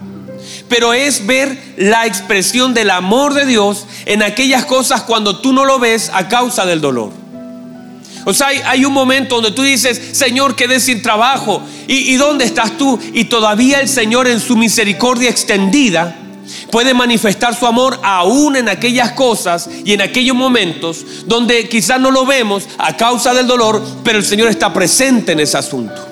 Pero 0.68 0.92
es 0.92 1.26
ver 1.26 1.74
la 1.76 2.06
expresión 2.06 2.74
del 2.74 2.90
amor 2.90 3.35
de 3.35 3.46
Dios 3.46 3.87
en 4.04 4.22
aquellas 4.22 4.64
cosas 4.64 5.02
cuando 5.02 5.40
tú 5.40 5.52
no 5.52 5.64
lo 5.64 5.78
ves 5.78 6.11
a 6.12 6.28
causa 6.28 6.66
del 6.66 6.80
dolor. 6.80 7.12
O 8.24 8.35
sea, 8.35 8.48
hay, 8.48 8.85
un 8.85 8.92
momento 8.92 9.37
donde 9.37 9.52
tú 9.52 9.62
dices, 9.62 10.00
Señor, 10.12 10.56
quedé 10.56 10.80
sin 10.80 11.00
trabajo. 11.00 11.62
¿Y, 11.87 12.12
¿Y 12.12 12.16
dónde 12.16 12.44
estás 12.44 12.76
tú? 12.76 12.98
Y 13.12 13.26
todavía 13.26 13.78
el 13.78 13.88
Señor 13.88 14.26
en 14.26 14.40
su 14.40 14.56
misericordia 14.56 15.30
extendida 15.30 16.25
puede 16.70 16.94
manifestar 16.94 17.54
su 17.54 17.66
amor 17.66 17.98
aún 18.02 18.56
en 18.56 18.68
aquellas 18.68 19.12
cosas 19.12 19.68
y 19.85 19.92
en 19.92 20.00
aquellos 20.00 20.37
momentos 20.37 21.04
donde 21.26 21.68
quizás 21.68 22.00
no 22.00 22.11
lo 22.11 22.26
vemos 22.26 22.68
a 22.78 22.96
causa 22.96 23.35
del 23.35 23.46
dolor, 23.46 23.82
pero 24.04 24.18
el 24.18 24.24
Señor 24.24 24.48
está 24.48 24.72
presente 24.72 25.32
en 25.32 25.40
ese 25.40 25.59
asunto. 25.59 26.06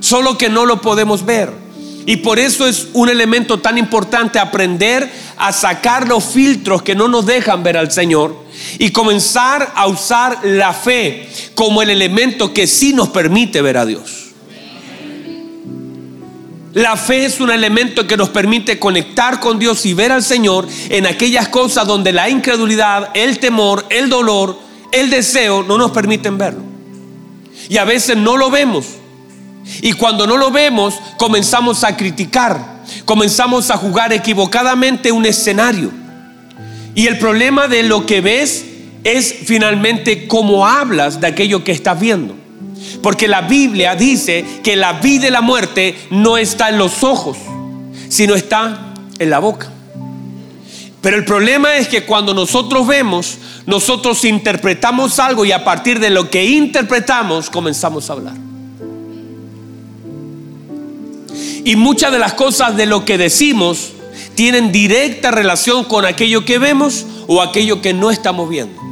Solo 0.00 0.38
que 0.38 0.48
no 0.48 0.66
lo 0.66 0.80
podemos 0.80 1.24
ver. 1.24 1.70
Y 2.06 2.16
por 2.16 2.38
eso 2.38 2.66
es 2.66 2.88
un 2.94 3.08
elemento 3.08 3.60
tan 3.60 3.76
importante 3.76 4.38
aprender 4.38 5.10
a 5.36 5.52
sacar 5.52 6.08
los 6.08 6.24
filtros 6.24 6.82
que 6.82 6.94
no 6.94 7.08
nos 7.08 7.26
dejan 7.26 7.62
ver 7.62 7.76
al 7.76 7.92
Señor 7.92 8.34
y 8.78 8.90
comenzar 8.90 9.72
a 9.74 9.86
usar 9.86 10.38
la 10.42 10.72
fe 10.72 11.28
como 11.54 11.82
el 11.82 11.90
elemento 11.90 12.54
que 12.54 12.66
sí 12.66 12.94
nos 12.94 13.10
permite 13.10 13.60
ver 13.60 13.76
a 13.76 13.86
Dios. 13.86 14.19
La 16.72 16.96
fe 16.96 17.24
es 17.24 17.40
un 17.40 17.50
elemento 17.50 18.06
que 18.06 18.16
nos 18.16 18.28
permite 18.28 18.78
conectar 18.78 19.40
con 19.40 19.58
Dios 19.58 19.84
y 19.86 19.94
ver 19.94 20.12
al 20.12 20.22
Señor 20.22 20.68
en 20.88 21.04
aquellas 21.06 21.48
cosas 21.48 21.84
donde 21.84 22.12
la 22.12 22.28
incredulidad, 22.28 23.10
el 23.14 23.40
temor, 23.40 23.84
el 23.90 24.08
dolor, 24.08 24.56
el 24.92 25.10
deseo 25.10 25.64
no 25.64 25.78
nos 25.78 25.90
permiten 25.90 26.38
verlo. 26.38 26.62
Y 27.68 27.76
a 27.76 27.84
veces 27.84 28.16
no 28.16 28.36
lo 28.36 28.50
vemos. 28.50 28.86
Y 29.82 29.94
cuando 29.94 30.28
no 30.28 30.36
lo 30.36 30.52
vemos, 30.52 30.94
comenzamos 31.18 31.82
a 31.82 31.96
criticar, 31.96 32.82
comenzamos 33.04 33.70
a 33.70 33.76
jugar 33.76 34.12
equivocadamente 34.12 35.10
un 35.10 35.26
escenario. 35.26 35.90
Y 36.94 37.08
el 37.08 37.18
problema 37.18 37.66
de 37.66 37.82
lo 37.82 38.06
que 38.06 38.20
ves 38.20 38.64
es 39.02 39.34
finalmente 39.44 40.28
cómo 40.28 40.66
hablas 40.66 41.20
de 41.20 41.26
aquello 41.26 41.64
que 41.64 41.72
estás 41.72 41.98
viendo. 41.98 42.39
Porque 43.02 43.28
la 43.28 43.42
Biblia 43.42 43.96
dice 43.96 44.44
que 44.62 44.76
la 44.76 44.94
vida 44.94 45.28
y 45.28 45.30
la 45.30 45.40
muerte 45.40 45.96
no 46.10 46.36
está 46.36 46.68
en 46.68 46.78
los 46.78 47.02
ojos, 47.02 47.38
sino 48.08 48.34
está 48.34 48.94
en 49.18 49.30
la 49.30 49.38
boca. 49.38 49.70
Pero 51.00 51.16
el 51.16 51.24
problema 51.24 51.76
es 51.76 51.88
que 51.88 52.04
cuando 52.04 52.34
nosotros 52.34 52.86
vemos, 52.86 53.38
nosotros 53.66 54.24
interpretamos 54.24 55.18
algo 55.18 55.44
y 55.44 55.52
a 55.52 55.64
partir 55.64 55.98
de 55.98 56.10
lo 56.10 56.28
que 56.28 56.44
interpretamos 56.44 57.48
comenzamos 57.48 58.10
a 58.10 58.12
hablar. 58.12 58.34
Y 61.64 61.76
muchas 61.76 62.12
de 62.12 62.18
las 62.18 62.34
cosas 62.34 62.76
de 62.76 62.86
lo 62.86 63.04
que 63.04 63.16
decimos 63.16 63.92
tienen 64.34 64.72
directa 64.72 65.30
relación 65.30 65.84
con 65.84 66.04
aquello 66.04 66.44
que 66.44 66.58
vemos 66.58 67.06
o 67.26 67.40
aquello 67.42 67.80
que 67.80 67.94
no 67.94 68.10
estamos 68.10 68.48
viendo. 68.48 68.89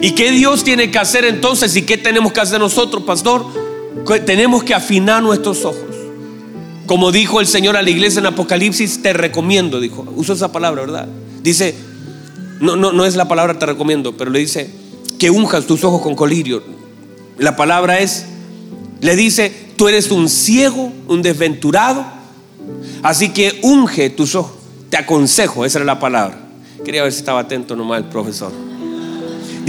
¿Y 0.00 0.12
qué 0.12 0.30
Dios 0.32 0.64
tiene 0.64 0.90
que 0.90 0.98
hacer 0.98 1.24
entonces? 1.24 1.74
¿Y 1.76 1.82
qué 1.82 1.96
tenemos 1.96 2.32
que 2.32 2.40
hacer 2.40 2.60
nosotros, 2.60 3.02
pastor? 3.04 3.44
Tenemos 4.24 4.62
que 4.62 4.74
afinar 4.74 5.22
nuestros 5.22 5.64
ojos. 5.64 5.84
Como 6.86 7.12
dijo 7.12 7.40
el 7.40 7.46
Señor 7.46 7.76
a 7.76 7.82
la 7.82 7.90
iglesia 7.90 8.18
en 8.18 8.26
Apocalipsis, 8.26 9.02
te 9.02 9.12
recomiendo, 9.12 9.80
dijo. 9.80 10.06
Uso 10.16 10.32
esa 10.32 10.52
palabra, 10.52 10.82
¿verdad? 10.82 11.08
Dice, 11.42 11.74
no, 12.60 12.76
no, 12.76 12.92
no 12.92 13.06
es 13.06 13.16
la 13.16 13.28
palabra 13.28 13.58
te 13.58 13.66
recomiendo, 13.66 14.16
pero 14.16 14.30
le 14.30 14.38
dice 14.40 14.70
que 15.18 15.30
unjas 15.30 15.66
tus 15.66 15.84
ojos 15.84 16.02
con 16.02 16.14
colirio. 16.14 16.62
La 17.38 17.56
palabra 17.56 18.00
es, 18.00 18.26
le 19.00 19.16
dice, 19.16 19.52
tú 19.76 19.88
eres 19.88 20.10
un 20.10 20.28
ciego, 20.28 20.92
un 21.08 21.22
desventurado, 21.22 22.04
así 23.02 23.30
que 23.30 23.58
unge 23.62 24.10
tus 24.10 24.34
ojos. 24.34 24.52
Te 24.90 24.96
aconsejo, 24.96 25.64
esa 25.64 25.78
era 25.78 25.86
la 25.86 26.00
palabra. 26.00 26.38
Quería 26.84 27.02
ver 27.02 27.12
si 27.12 27.20
estaba 27.20 27.40
atento 27.40 27.76
nomás 27.76 27.98
el 27.98 28.08
profesor. 28.08 28.69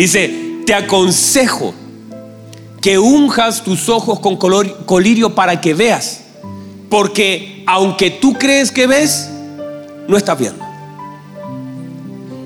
Dice, 0.01 0.63
te 0.65 0.73
aconsejo 0.73 1.75
que 2.81 2.97
unjas 2.97 3.63
tus 3.63 3.87
ojos 3.87 4.19
con 4.19 4.35
colirio 4.35 5.35
para 5.35 5.61
que 5.61 5.75
veas. 5.75 6.21
Porque 6.89 7.63
aunque 7.67 8.09
tú 8.09 8.33
crees 8.33 8.71
que 8.71 8.87
ves, 8.87 9.29
no 10.07 10.17
estás 10.17 10.39
viendo. 10.39 10.65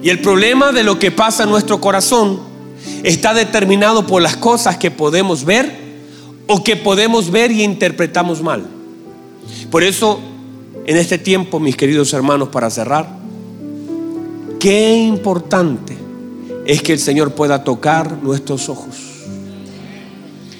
Y 0.04 0.10
el 0.10 0.20
problema 0.20 0.74
de 0.74 0.84
lo 0.84 1.00
que 1.00 1.12
pasa 1.12 1.44
en 1.44 1.50
nuestro 1.50 1.80
corazón 1.80 2.41
está 3.04 3.34
determinado 3.34 4.06
por 4.06 4.22
las 4.22 4.36
cosas 4.36 4.76
que 4.76 4.91
podemos 4.91 5.46
ver 5.46 5.80
o 6.48 6.62
que 6.62 6.76
podemos 6.76 7.32
ver 7.32 7.52
y 7.52 7.63
interpretamos 7.63 8.41
mal. 8.41 8.68
Por 9.72 9.82
eso, 9.82 10.20
en 10.86 10.98
este 10.98 11.18
tiempo, 11.18 11.62
mis 11.62 11.78
queridos 11.78 12.12
hermanos, 12.12 12.50
para 12.50 12.70
cerrar, 12.70 13.08
qué 14.60 14.98
importante 14.98 16.05
es 16.65 16.82
que 16.82 16.93
el 16.93 16.99
Señor 16.99 17.34
pueda 17.34 17.63
tocar 17.63 18.23
nuestros 18.23 18.69
ojos. 18.69 18.95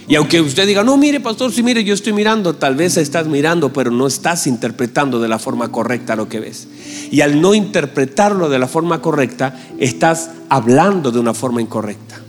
Y 0.08 0.16
aunque 0.16 0.40
usted 0.40 0.68
diga, 0.68 0.84
no, 0.84 0.98
mire, 0.98 1.20
pastor, 1.20 1.52
si 1.52 1.64
mire, 1.64 1.84
yo 1.84 1.96
estoy 1.96 2.14
mirando, 2.14 2.54
tal 2.54 2.76
vez 2.76 2.96
estás 2.98 3.26
mirando, 3.26 3.74
pero 3.74 3.90
no 3.90 4.06
estás 4.06 4.46
interpretando 4.46 5.20
de 5.20 5.28
la 5.28 5.40
forma 5.40 5.72
correcta 5.72 6.16
lo 6.16 6.30
que 6.30 6.40
ves. 6.40 6.68
Y 7.10 7.22
al 7.22 7.42
no 7.42 7.56
interpretarlo 7.56 8.48
de 8.50 8.60
la 8.60 8.68
forma 8.68 9.02
correcta, 9.02 9.60
estás 9.80 10.30
hablando 10.48 11.12
de 11.12 11.20
una 11.20 11.34
forma 11.34 11.60
incorrecta. 11.60 12.22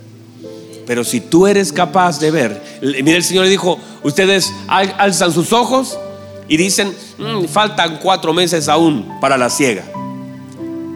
Pero 0.87 1.03
si 1.03 1.21
tú 1.21 1.45
eres 1.45 1.71
capaz 1.71 2.19
de 2.19 2.31
ver, 2.31 2.79
mire, 2.81 3.17
el 3.17 3.23
Señor 3.23 3.43
le 3.43 3.51
dijo, 3.51 3.77
ustedes 4.03 4.51
alzan 4.67 5.31
sus 5.31 5.53
ojos 5.53 5.99
Y 6.49 6.55
dicen, 6.57 6.93
"Mm, 7.17 7.45
faltan 7.45 7.99
cuatro 8.01 8.33
meses 8.33 8.69
aún 8.69 9.05
para 9.19 9.37
la 9.37 9.49
siega. 9.49 9.83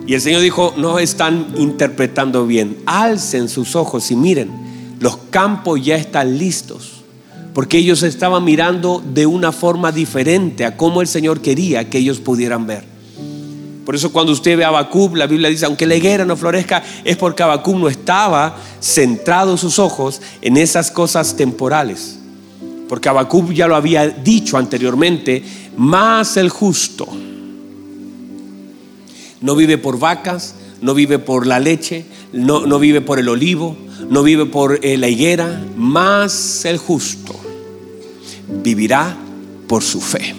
Y 0.08 0.16
el 0.16 0.22
Señor 0.22 0.42
dijo, 0.42 0.74
no 0.78 1.00
están 1.00 1.48
interpretando 1.58 2.46
bien. 2.48 2.78
Alcen 2.86 3.48
sus 3.50 3.76
ojos 3.76 4.10
y 4.12 4.16
miren, 4.16 4.98
los 5.00 5.18
campos 5.30 5.84
ya 5.84 5.96
están 5.96 6.38
listos. 6.38 7.04
Porque 7.54 7.78
ellos 7.78 8.02
estaban 8.04 8.44
mirando 8.44 9.04
de 9.06 9.26
una 9.26 9.52
forma 9.52 9.92
diferente 9.92 10.66
a 10.66 10.78
cómo 10.78 11.02
el 11.02 11.08
Señor 11.08 11.42
quería 11.42 11.90
que 11.90 12.00
ellos 12.00 12.20
pudieran 12.20 12.66
ver. 12.66 12.86
Por 13.86 13.96
eso 13.96 14.12
cuando 14.12 14.32
usted 14.32 14.58
ve 14.58 14.64
a 14.64 14.70
Habacuc, 14.70 15.16
la 15.16 15.28
Biblia 15.28 15.50
dice, 15.50 15.66
aunque 15.66 15.86
la 15.86 15.96
higuera 15.96 16.24
no 16.24 16.38
florezca, 16.38 16.82
es 17.04 17.18
porque 17.18 17.44
Habacuc 17.44 17.76
no 17.76 17.90
estaba 17.90 18.56
centrado 18.80 19.58
sus 19.58 19.80
ojos 19.80 20.22
en 20.42 20.58
esas 20.58 20.92
cosas 20.92 21.36
temporales. 21.36 22.18
Porque 22.88 23.10
Habacuc 23.10 23.52
ya 23.52 23.68
lo 23.68 23.76
había 23.76 24.08
dicho 24.08 24.58
anteriormente, 24.58 25.44
más 25.76 26.38
el 26.38 26.50
justo 26.50 27.08
no 29.42 29.56
vive 29.56 29.78
por 29.78 30.00
vacas, 30.00 30.56
no 30.82 30.94
vive 30.94 31.20
por 31.20 31.46
la 31.46 31.60
leche, 31.60 32.06
no, 32.32 32.66
no 32.66 32.80
vive 32.80 33.02
por 33.02 33.20
el 33.20 33.28
olivo, 33.28 33.76
no 34.10 34.24
vive 34.24 34.46
por 34.46 34.80
eh, 34.84 34.98
la 34.98 35.08
higuera, 35.08 35.66
más 35.76 36.66
el 36.66 36.78
justo 36.78 37.36
vivirá 38.64 39.16
por 39.68 39.84
su 39.84 40.02
fe. 40.02 40.36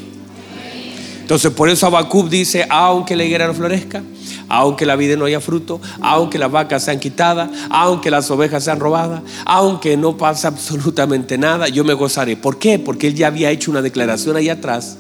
Entonces 1.21 1.51
por 1.53 1.69
eso 1.69 1.87
Habacuc 1.87 2.29
dice, 2.29 2.67
aunque 2.69 3.17
la 3.17 3.25
higuera 3.25 3.47
no 3.47 3.55
florezca, 3.55 4.03
aunque 4.49 4.85
la 4.85 4.97
vida 4.97 5.17
no 5.17 5.25
haya 5.25 5.41
fruto, 5.41 5.81
aunque 6.01 6.39
las 6.39 6.51
vacas 6.51 6.85
sean 6.85 7.01
quitadas, 7.01 7.51
aunque 7.71 8.11
las 8.11 8.31
ovejas 8.31 8.65
sean 8.65 8.81
robadas, 8.81 9.23
aunque 9.47 9.97
no 9.97 10.17
pase 10.17 10.47
absolutamente 10.47 11.39
nada, 11.39 11.69
yo 11.69 11.85
me 11.85 11.95
gozaré. 11.95 12.37
¿Por 12.37 12.59
qué? 12.59 12.79
Porque 12.79 13.07
él 13.07 13.15
ya 13.15 13.29
había 13.29 13.51
hecho 13.51 13.71
una 13.71 13.81
declaración 13.81 14.37
ahí 14.37 14.51
atrás 14.51 14.99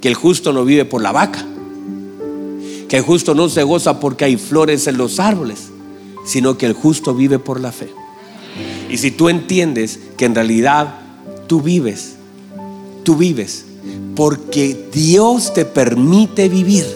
que 0.00 0.08
el 0.08 0.14
justo 0.14 0.52
no 0.52 0.64
vive 0.64 0.84
por 0.84 1.02
la 1.02 1.12
vaca, 1.12 1.44
que 2.94 2.98
el 2.98 3.04
justo 3.04 3.34
no 3.34 3.48
se 3.48 3.64
goza 3.64 3.98
porque 3.98 4.24
hay 4.24 4.36
flores 4.36 4.86
en 4.86 4.98
los 4.98 5.18
árboles, 5.18 5.70
sino 6.24 6.56
que 6.56 6.66
el 6.66 6.74
justo 6.74 7.12
vive 7.12 7.40
por 7.40 7.58
la 7.58 7.72
fe. 7.72 7.88
Y 8.88 8.98
si 8.98 9.10
tú 9.10 9.28
entiendes 9.28 9.98
que 10.16 10.26
en 10.26 10.36
realidad 10.36 10.94
tú 11.48 11.60
vives, 11.60 12.14
tú 13.02 13.16
vives 13.16 13.64
porque 14.14 14.90
Dios 14.92 15.52
te 15.52 15.64
permite 15.64 16.48
vivir 16.48 16.86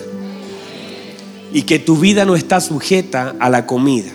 y 1.53 1.63
que 1.63 1.81
tu 1.81 1.97
vida 1.97 2.25
no 2.25 2.37
está 2.37 2.61
sujeta 2.61 3.35
a 3.41 3.51
la 3.51 3.67
comida, 3.67 4.13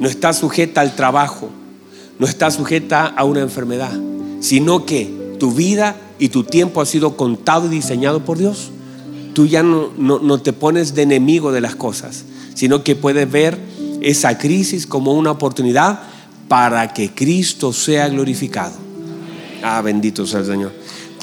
no 0.00 0.08
está 0.08 0.32
sujeta 0.32 0.80
al 0.80 0.96
trabajo, 0.96 1.50
no 2.18 2.26
está 2.26 2.50
sujeta 2.50 3.06
a 3.06 3.22
una 3.22 3.42
enfermedad, 3.42 3.96
sino 4.40 4.86
que 4.86 5.36
tu 5.38 5.52
vida 5.52 5.94
y 6.18 6.30
tu 6.30 6.42
tiempo 6.42 6.80
ha 6.80 6.86
sido 6.86 7.16
contado 7.16 7.66
y 7.66 7.68
diseñado 7.76 8.24
por 8.24 8.38
Dios. 8.38 8.72
Tú 9.34 9.46
ya 9.46 9.62
no, 9.62 10.38
te 10.40 10.52
pones 10.52 10.94
de 10.94 11.02
enemigo 11.02 11.52
de 11.52 11.60
las 11.60 11.74
cosas, 11.74 12.24
sino 12.54 12.82
que 12.82 12.96
puedes 12.96 13.30
ver 13.30 13.58
esa 14.00 14.38
crisis 14.38 14.86
como 14.86 15.12
una 15.12 15.30
oportunidad 15.30 16.00
para 16.48 16.92
que 16.92 17.10
Cristo 17.10 17.72
sea 17.72 18.08
glorificado. 18.08 18.72
Ah, 19.62 19.80
bendito 19.82 20.26
sea 20.26 20.40
el 20.40 20.46
Señor. 20.46 20.72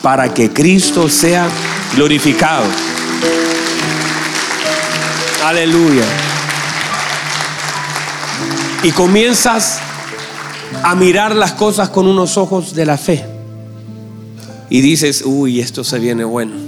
Para 0.02 0.34
que 0.34 0.52
Cristo 0.52 1.10
sea 1.10 1.50
glorificado. 1.96 2.66
Aleluya. 5.44 6.06
Y 8.84 8.92
comienzas 8.92 9.80
a 10.84 10.96
mirar 10.96 11.36
las 11.36 11.54
cosas 11.54 11.90
con 11.90 12.08
unos 12.08 12.38
ojos 12.38 12.74
de 12.74 12.86
la 12.86 12.98
fe. 12.98 13.26
Y 14.70 14.82
dices, 14.82 15.24
uy, 15.26 15.60
esto 15.60 15.84
se 15.84 16.00
viene 16.00 16.24
bueno. 16.24 16.67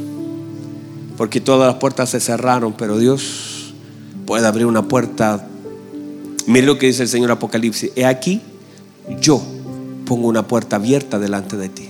Porque 1.20 1.42
todas 1.42 1.68
las 1.68 1.82
puertas 1.82 2.12
se 2.12 2.22
cerraron, 2.22 2.72
pero 2.72 2.98
Dios 2.98 3.74
puede 4.26 4.48
abrir 4.48 4.66
una 4.66 4.84
puerta. 4.84 5.46
Mire 6.48 6.66
lo 6.66 6.78
que 6.78 6.86
dice 6.86 7.04
el 7.04 7.10
Señor 7.10 7.30
Apocalipsis. 7.30 7.92
He 7.98 8.06
aquí, 8.06 8.42
yo 9.20 9.42
pongo 10.06 10.30
una 10.30 10.48
puerta 10.48 10.78
abierta 10.78 11.20
delante 11.20 11.58
de 11.58 11.68
ti. 11.68 11.90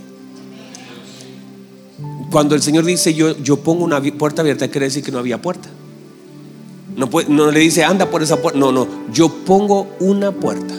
Cuando 2.32 2.56
el 2.56 2.64
Señor 2.64 2.86
dice 2.86 3.14
yo, 3.14 3.38
yo 3.38 3.58
pongo 3.58 3.84
una 3.84 4.02
puerta 4.02 4.42
abierta, 4.42 4.68
quiere 4.68 4.88
decir 4.88 5.04
que 5.04 5.12
no 5.12 5.20
había 5.20 5.40
puerta. 5.40 5.70
No, 6.96 7.52
le 7.52 7.60
dice 7.60 7.84
anda 7.84 8.10
por 8.10 8.24
esa 8.24 8.42
puerta. 8.42 8.60
No, 8.60 8.72
no, 8.72 8.88
yo 9.14 9.30
pongo 9.46 9.90
una 10.00 10.32
puerta. 10.32 10.74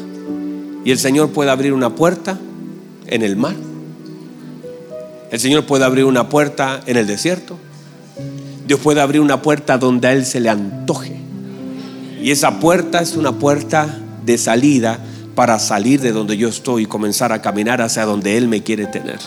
Y 0.84 0.90
el 0.90 0.98
Señor 0.98 1.30
puede 1.30 1.52
abrir 1.52 1.72
una 1.72 1.94
puerta 1.94 2.36
en 3.06 3.22
el 3.22 3.36
mar. 3.36 3.54
El 5.30 5.38
Señor 5.38 5.66
puede 5.66 5.84
abrir 5.84 6.04
una 6.04 6.28
puerta 6.28 6.80
en 6.86 6.96
el 6.96 7.06
desierto. 7.06 7.56
Dios 8.70 8.78
puede 8.78 9.00
abrir 9.00 9.20
una 9.20 9.42
puerta 9.42 9.78
donde 9.78 10.06
a 10.06 10.12
Él 10.12 10.24
se 10.24 10.38
le 10.38 10.48
antoje. 10.48 11.16
Y 12.22 12.30
esa 12.30 12.60
puerta 12.60 13.00
es 13.00 13.16
una 13.16 13.32
puerta 13.32 13.98
de 14.24 14.38
salida 14.38 15.00
para 15.34 15.58
salir 15.58 16.00
de 16.00 16.12
donde 16.12 16.36
yo 16.36 16.48
estoy 16.48 16.84
y 16.84 16.86
comenzar 16.86 17.32
a 17.32 17.42
caminar 17.42 17.82
hacia 17.82 18.04
donde 18.04 18.36
Él 18.36 18.46
me 18.46 18.62
quiere 18.62 18.86
tener. 18.86 19.18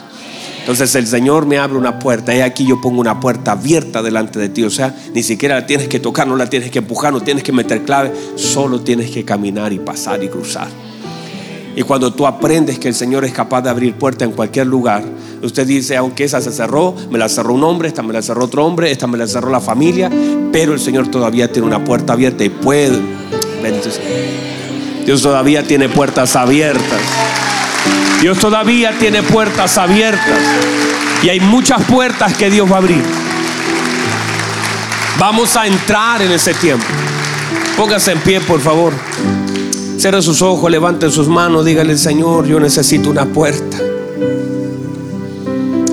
Entonces 0.61 0.95
el 0.95 1.07
Señor 1.07 1.45
me 1.45 1.57
abre 1.57 1.77
una 1.77 1.99
puerta 1.99 2.33
y 2.33 2.39
aquí 2.39 2.65
yo 2.65 2.79
pongo 2.79 3.01
una 3.01 3.19
puerta 3.19 3.51
abierta 3.51 4.01
delante 4.01 4.39
de 4.39 4.47
ti. 4.47 4.63
O 4.63 4.69
sea, 4.69 4.95
ni 5.13 5.23
siquiera 5.23 5.55
la 5.55 5.65
tienes 5.65 5.89
que 5.89 5.99
tocar, 5.99 6.25
no 6.25 6.37
la 6.37 6.49
tienes 6.49 6.71
que 6.71 6.79
empujar, 6.79 7.11
no 7.11 7.19
tienes 7.19 7.43
que 7.43 7.51
meter 7.51 7.83
clave, 7.83 8.13
solo 8.37 8.79
tienes 8.79 9.11
que 9.11 9.25
caminar 9.25 9.73
y 9.73 9.79
pasar 9.79 10.23
y 10.23 10.29
cruzar. 10.29 10.69
Y 11.75 11.81
cuando 11.81 12.13
tú 12.13 12.27
aprendes 12.27 12.77
que 12.77 12.87
el 12.87 12.93
Señor 12.93 13.25
es 13.25 13.33
capaz 13.33 13.61
de 13.61 13.69
abrir 13.69 13.95
puertas 13.95 14.27
en 14.27 14.35
cualquier 14.35 14.67
lugar, 14.67 15.03
usted 15.41 15.65
dice, 15.65 15.97
aunque 15.97 16.23
esa 16.23 16.39
se 16.39 16.51
cerró, 16.51 16.95
me 17.09 17.17
la 17.17 17.27
cerró 17.29 17.53
un 17.53 17.63
hombre, 17.63 17.87
esta 17.87 18.03
me 18.03 18.13
la 18.13 18.21
cerró 18.21 18.45
otro 18.45 18.65
hombre, 18.65 18.91
esta 18.91 19.07
me 19.07 19.17
la 19.17 19.27
cerró 19.27 19.49
la 19.49 19.59
familia, 19.59 20.11
pero 20.51 20.73
el 20.73 20.79
Señor 20.79 21.07
todavía 21.07 21.51
tiene 21.51 21.67
una 21.67 21.83
puerta 21.83 22.13
abierta 22.13 22.43
y 22.43 22.49
puede. 22.49 22.99
Dios 25.05 25.21
todavía 25.21 25.63
tiene 25.63 25.89
puertas 25.89 26.35
abiertas. 26.35 27.01
Dios 28.21 28.37
todavía 28.37 28.97
tiene 28.99 29.23
puertas 29.23 29.77
abiertas. 29.77 30.39
Y 31.23 31.29
hay 31.29 31.39
muchas 31.39 31.83
puertas 31.83 32.35
que 32.35 32.49
Dios 32.49 32.71
va 32.71 32.75
a 32.75 32.79
abrir. 32.79 33.03
Vamos 35.19 35.55
a 35.55 35.67
entrar 35.67 36.21
en 36.21 36.31
ese 36.31 36.53
tiempo. 36.53 36.85
Póngase 37.75 38.11
en 38.11 38.19
pie, 38.19 38.41
por 38.41 38.59
favor. 38.59 38.93
Cierre 40.03 40.21
sus 40.21 40.41
ojos, 40.41 40.69
levante 40.69 41.09
sus 41.09 41.29
manos, 41.29 41.63
dígale, 41.63 41.97
Señor, 41.97 42.45
yo 42.45 42.59
necesito 42.59 43.09
una 43.09 43.25
puerta. 43.25 43.77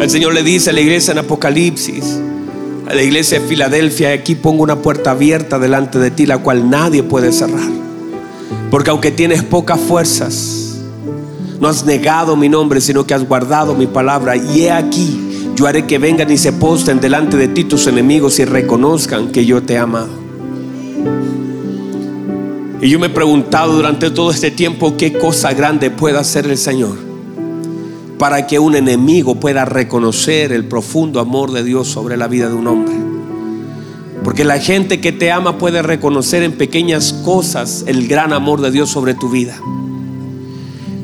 El 0.00 0.10
Señor 0.10 0.34
le 0.34 0.42
dice 0.42 0.70
a 0.70 0.72
la 0.72 0.80
iglesia 0.80 1.12
en 1.12 1.18
Apocalipsis, 1.18 2.18
a 2.88 2.92
la 2.92 3.04
iglesia 3.04 3.38
de 3.38 3.46
Filadelfia, 3.46 4.12
aquí 4.12 4.34
pongo 4.34 4.64
una 4.64 4.82
puerta 4.82 5.12
abierta 5.12 5.60
delante 5.60 6.00
de 6.00 6.10
ti, 6.10 6.26
la 6.26 6.38
cual 6.38 6.68
nadie 6.68 7.04
puede 7.04 7.30
cerrar. 7.30 7.70
Porque 8.72 8.90
aunque 8.90 9.12
tienes 9.12 9.44
pocas 9.44 9.78
fuerzas, 9.78 10.80
no 11.60 11.68
has 11.68 11.84
negado 11.84 12.34
mi 12.34 12.48
nombre, 12.48 12.80
sino 12.80 13.06
que 13.06 13.14
has 13.14 13.24
guardado 13.24 13.76
mi 13.76 13.86
palabra. 13.86 14.36
Y 14.36 14.62
he 14.62 14.72
aquí, 14.72 15.20
yo 15.54 15.68
haré 15.68 15.86
que 15.86 15.98
vengan 15.98 16.32
y 16.32 16.36
se 16.36 16.52
posten 16.52 17.00
delante 17.00 17.36
de 17.36 17.46
ti 17.46 17.62
tus 17.62 17.86
enemigos 17.86 18.40
y 18.40 18.44
reconozcan 18.44 19.30
que 19.30 19.46
yo 19.46 19.62
te 19.62 19.74
he 19.74 19.78
amado. 19.78 20.18
Y 22.82 22.88
yo 22.88 22.98
me 22.98 23.08
he 23.08 23.10
preguntado 23.10 23.74
durante 23.74 24.10
todo 24.10 24.30
este 24.30 24.50
tiempo 24.50 24.96
qué 24.96 25.12
cosa 25.12 25.52
grande 25.52 25.90
puede 25.90 26.18
hacer 26.18 26.46
el 26.46 26.56
Señor 26.56 26.96
para 28.18 28.46
que 28.46 28.58
un 28.58 28.74
enemigo 28.74 29.34
pueda 29.34 29.66
reconocer 29.66 30.50
el 30.52 30.64
profundo 30.64 31.20
amor 31.20 31.52
de 31.52 31.62
Dios 31.62 31.88
sobre 31.88 32.16
la 32.16 32.26
vida 32.26 32.48
de 32.48 32.54
un 32.54 32.66
hombre. 32.66 32.94
Porque 34.24 34.44
la 34.44 34.58
gente 34.58 35.00
que 35.00 35.12
te 35.12 35.30
ama 35.30 35.58
puede 35.58 35.82
reconocer 35.82 36.42
en 36.42 36.52
pequeñas 36.52 37.12
cosas 37.12 37.84
el 37.86 38.08
gran 38.08 38.32
amor 38.32 38.62
de 38.62 38.70
Dios 38.70 38.88
sobre 38.88 39.12
tu 39.12 39.28
vida. 39.28 39.60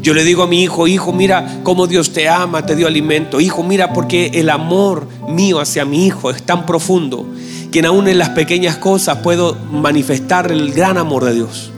Yo 0.01 0.15
le 0.15 0.25
digo 0.25 0.45
a 0.45 0.47
mi 0.47 0.63
hijo, 0.63 0.87
hijo, 0.87 1.13
mira 1.13 1.61
cómo 1.63 1.87
Dios 1.87 2.13
te 2.13 2.29
ama, 2.29 2.65
te 2.65 2.77
dio 2.77 2.87
alimento. 2.87 3.39
Hijo, 3.39 3.63
mira 3.63 3.93
porque 3.93 4.31
el 4.35 4.49
amor 4.49 5.09
mío 5.29 5.61
hacia 5.61 5.85
mi 5.85 6.07
hijo 6.07 6.31
es 6.31 6.43
tan 6.43 6.65
profundo 6.65 7.27
que 7.71 7.81
aún 7.87 8.09
en 8.09 8.19
las 8.19 8.31
pequeñas 8.31 8.77
cosas 8.77 9.19
puedo 9.19 9.55
manifestar 9.71 10.51
el 10.51 10.73
gran 10.73 10.99
amor 10.99 11.25
de 11.25 11.35
Dios. 11.35 11.73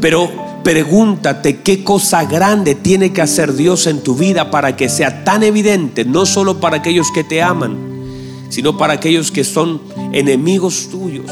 Pero 0.00 0.30
pregúntate 0.64 1.60
qué 1.60 1.84
cosa 1.84 2.24
grande 2.24 2.74
tiene 2.74 3.12
que 3.12 3.22
hacer 3.22 3.54
Dios 3.54 3.86
en 3.86 4.02
tu 4.02 4.14
vida 4.14 4.50
para 4.50 4.76
que 4.76 4.88
sea 4.88 5.24
tan 5.24 5.42
evidente, 5.42 6.04
no 6.04 6.26
solo 6.26 6.60
para 6.60 6.78
aquellos 6.78 7.10
que 7.12 7.24
te 7.24 7.42
aman, 7.42 7.76
sino 8.48 8.76
para 8.76 8.94
aquellos 8.94 9.30
que 9.30 9.44
son 9.44 9.80
enemigos 10.12 10.88
tuyos, 10.90 11.30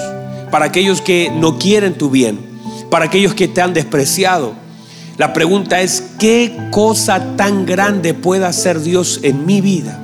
para 0.51 0.67
aquellos 0.67 1.01
que 1.01 1.31
no 1.35 1.59
quieren 1.59 1.95
tu 1.95 2.11
bien, 2.11 2.39
para 2.91 3.07
aquellos 3.07 3.35
que 3.35 3.49
te 3.49 3.61
han 3.61 3.75
despreciado 3.75 4.67
la 5.19 5.33
pregunta 5.33 5.81
es, 5.81 6.03
¿qué 6.19 6.55
cosa 6.71 7.37
tan 7.37 7.65
grande 7.65 8.13
puede 8.13 8.45
hacer 8.45 8.81
Dios 8.81 9.21
en 9.23 9.47
mi 9.47 9.63
vida 9.63 10.03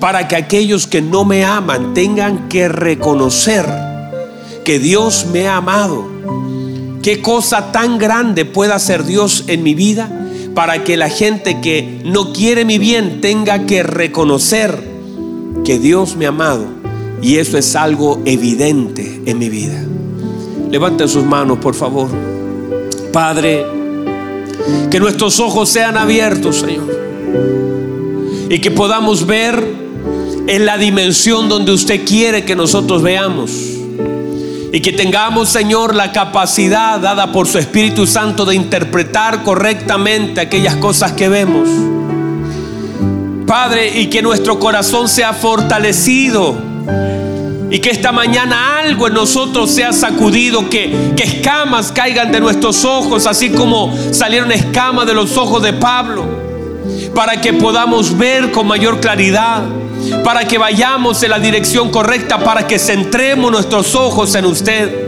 para 0.00 0.28
que 0.28 0.36
aquellos 0.36 0.86
que 0.86 1.00
no 1.02 1.24
me 1.24 1.44
aman 1.44 1.94
tengan 1.94 2.48
que 2.48 2.68
reconocer 2.68 3.66
que 4.64 4.78
Dios 4.78 5.26
me 5.32 5.46
ha 5.46 5.56
amado? 5.56 6.08
¿Qué 7.02 7.22
cosa 7.22 7.70
tan 7.70 7.98
grande 7.98 8.44
puede 8.44 8.72
hacer 8.72 9.04
Dios 9.04 9.44
en 9.46 9.62
mi 9.62 9.74
vida 9.74 10.10
para 10.54 10.82
que 10.84 10.96
la 10.96 11.08
gente 11.08 11.60
que 11.60 12.00
no 12.04 12.32
quiere 12.32 12.64
mi 12.64 12.78
bien 12.78 13.20
tenga 13.20 13.66
que 13.66 13.82
reconocer 13.82 14.82
que 15.64 15.78
Dios 15.78 16.16
me 16.16 16.26
ha 16.26 16.30
amado 16.30 16.66
y 17.22 17.36
eso 17.36 17.58
es 17.58 17.76
algo 17.76 18.20
evidente 18.24 19.22
en 19.24 19.38
mi 19.38 19.48
vida. 19.48 19.84
Levanten 20.70 21.08
sus 21.08 21.24
manos, 21.24 21.58
por 21.58 21.74
favor. 21.74 22.08
Padre, 23.12 23.64
que 24.90 24.98
nuestros 24.98 25.38
ojos 25.40 25.68
sean 25.68 25.96
abiertos, 25.96 26.56
Señor. 26.56 26.90
Y 28.48 28.58
que 28.58 28.70
podamos 28.70 29.26
ver 29.26 29.85
en 30.46 30.64
la 30.64 30.78
dimensión 30.78 31.48
donde 31.48 31.72
usted 31.72 32.04
quiere 32.04 32.44
que 32.44 32.56
nosotros 32.56 33.02
veamos. 33.02 33.50
Y 34.72 34.80
que 34.80 34.92
tengamos, 34.92 35.48
Señor, 35.48 35.94
la 35.94 36.12
capacidad 36.12 37.00
dada 37.00 37.32
por 37.32 37.46
su 37.46 37.58
Espíritu 37.58 38.06
Santo 38.06 38.44
de 38.44 38.54
interpretar 38.54 39.42
correctamente 39.42 40.40
aquellas 40.40 40.76
cosas 40.76 41.12
que 41.12 41.28
vemos. 41.28 41.68
Padre, 43.46 44.00
y 44.00 44.06
que 44.06 44.22
nuestro 44.22 44.58
corazón 44.58 45.08
sea 45.08 45.32
fortalecido 45.32 46.56
y 47.70 47.78
que 47.80 47.90
esta 47.90 48.12
mañana 48.12 48.78
algo 48.78 49.08
en 49.08 49.14
nosotros 49.14 49.70
sea 49.70 49.92
sacudido, 49.92 50.68
que, 50.68 51.12
que 51.16 51.24
escamas 51.24 51.90
caigan 51.90 52.30
de 52.30 52.40
nuestros 52.40 52.84
ojos, 52.84 53.26
así 53.26 53.50
como 53.50 53.96
salieron 54.12 54.52
escamas 54.52 55.06
de 55.06 55.14
los 55.14 55.36
ojos 55.36 55.62
de 55.62 55.72
Pablo, 55.72 56.24
para 57.14 57.40
que 57.40 57.52
podamos 57.52 58.16
ver 58.16 58.52
con 58.52 58.66
mayor 58.66 59.00
claridad, 59.00 59.64
para 60.24 60.46
que 60.46 60.58
vayamos 60.58 61.22
en 61.22 61.30
la 61.30 61.38
dirección 61.38 61.90
correcta, 61.90 62.38
para 62.38 62.66
que 62.66 62.78
centremos 62.78 63.50
nuestros 63.50 63.94
ojos 63.94 64.34
en 64.34 64.46
usted 64.46 65.06